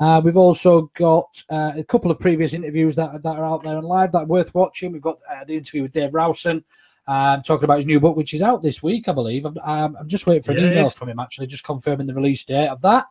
[0.00, 3.78] Uh, we've also got uh, a couple of previous interviews that, that are out there
[3.78, 4.92] and live that are worth watching.
[4.92, 6.64] We've got uh, the interview with Dave Rowson,
[7.06, 9.44] um, talking about his new book, which is out this week, I believe.
[9.44, 10.72] I'm, um, I'm just waiting for an yes.
[10.72, 13.04] email from him, actually, just confirming the release date of that.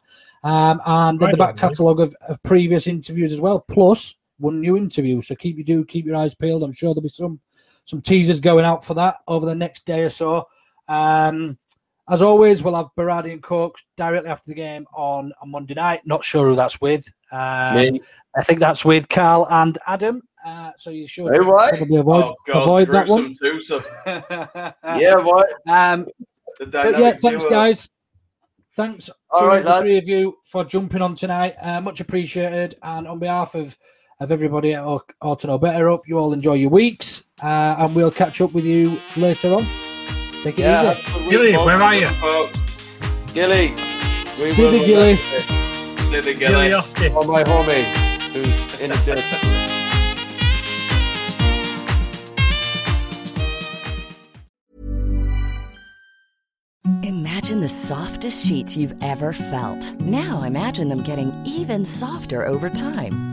[0.44, 3.98] Um, and then the back catalogue of, of, previous interviews as well, plus
[4.40, 5.22] one new interview.
[5.26, 6.64] So keep you do keep your eyes peeled.
[6.64, 7.40] I'm sure there'll be some
[7.86, 10.48] some teasers going out for that over the next day or so.
[10.88, 11.58] Um,
[12.10, 16.02] as always, we'll have Berardi and Cokes directly after the game on, on Monday night.
[16.06, 17.04] Not sure who that's with.
[17.32, 18.00] Um,
[18.36, 20.22] I think that's with Carl and Adam.
[20.46, 23.34] Uh, so you should hey, probably avoid, oh, God, avoid that one.
[23.42, 23.80] Too, so.
[24.06, 25.48] yeah, what?
[25.70, 26.06] Um,
[26.60, 27.88] but yeah, thanks, guys.
[28.76, 31.54] Thanks All to right, the three of you for jumping on tonight.
[31.62, 32.76] Uh, much appreciated.
[32.84, 33.68] And on behalf of,
[34.24, 37.06] of everybody at Ought to Know Better Up, you all enjoy your weeks.
[37.42, 39.64] Uh, and we'll catch up with you later on.
[40.44, 41.30] Take it yeah, easy.
[41.30, 42.10] Gilly, where are you?
[42.22, 42.58] Folks.
[43.34, 43.72] Gilly.
[44.40, 45.16] We See the Gilly.
[46.10, 46.70] See the Gilly.
[46.70, 49.20] Gilly oh, my homie, who's in a dirt.
[57.04, 60.00] Imagine the softest sheets you've ever felt.
[60.00, 63.33] Now imagine them getting even softer over time.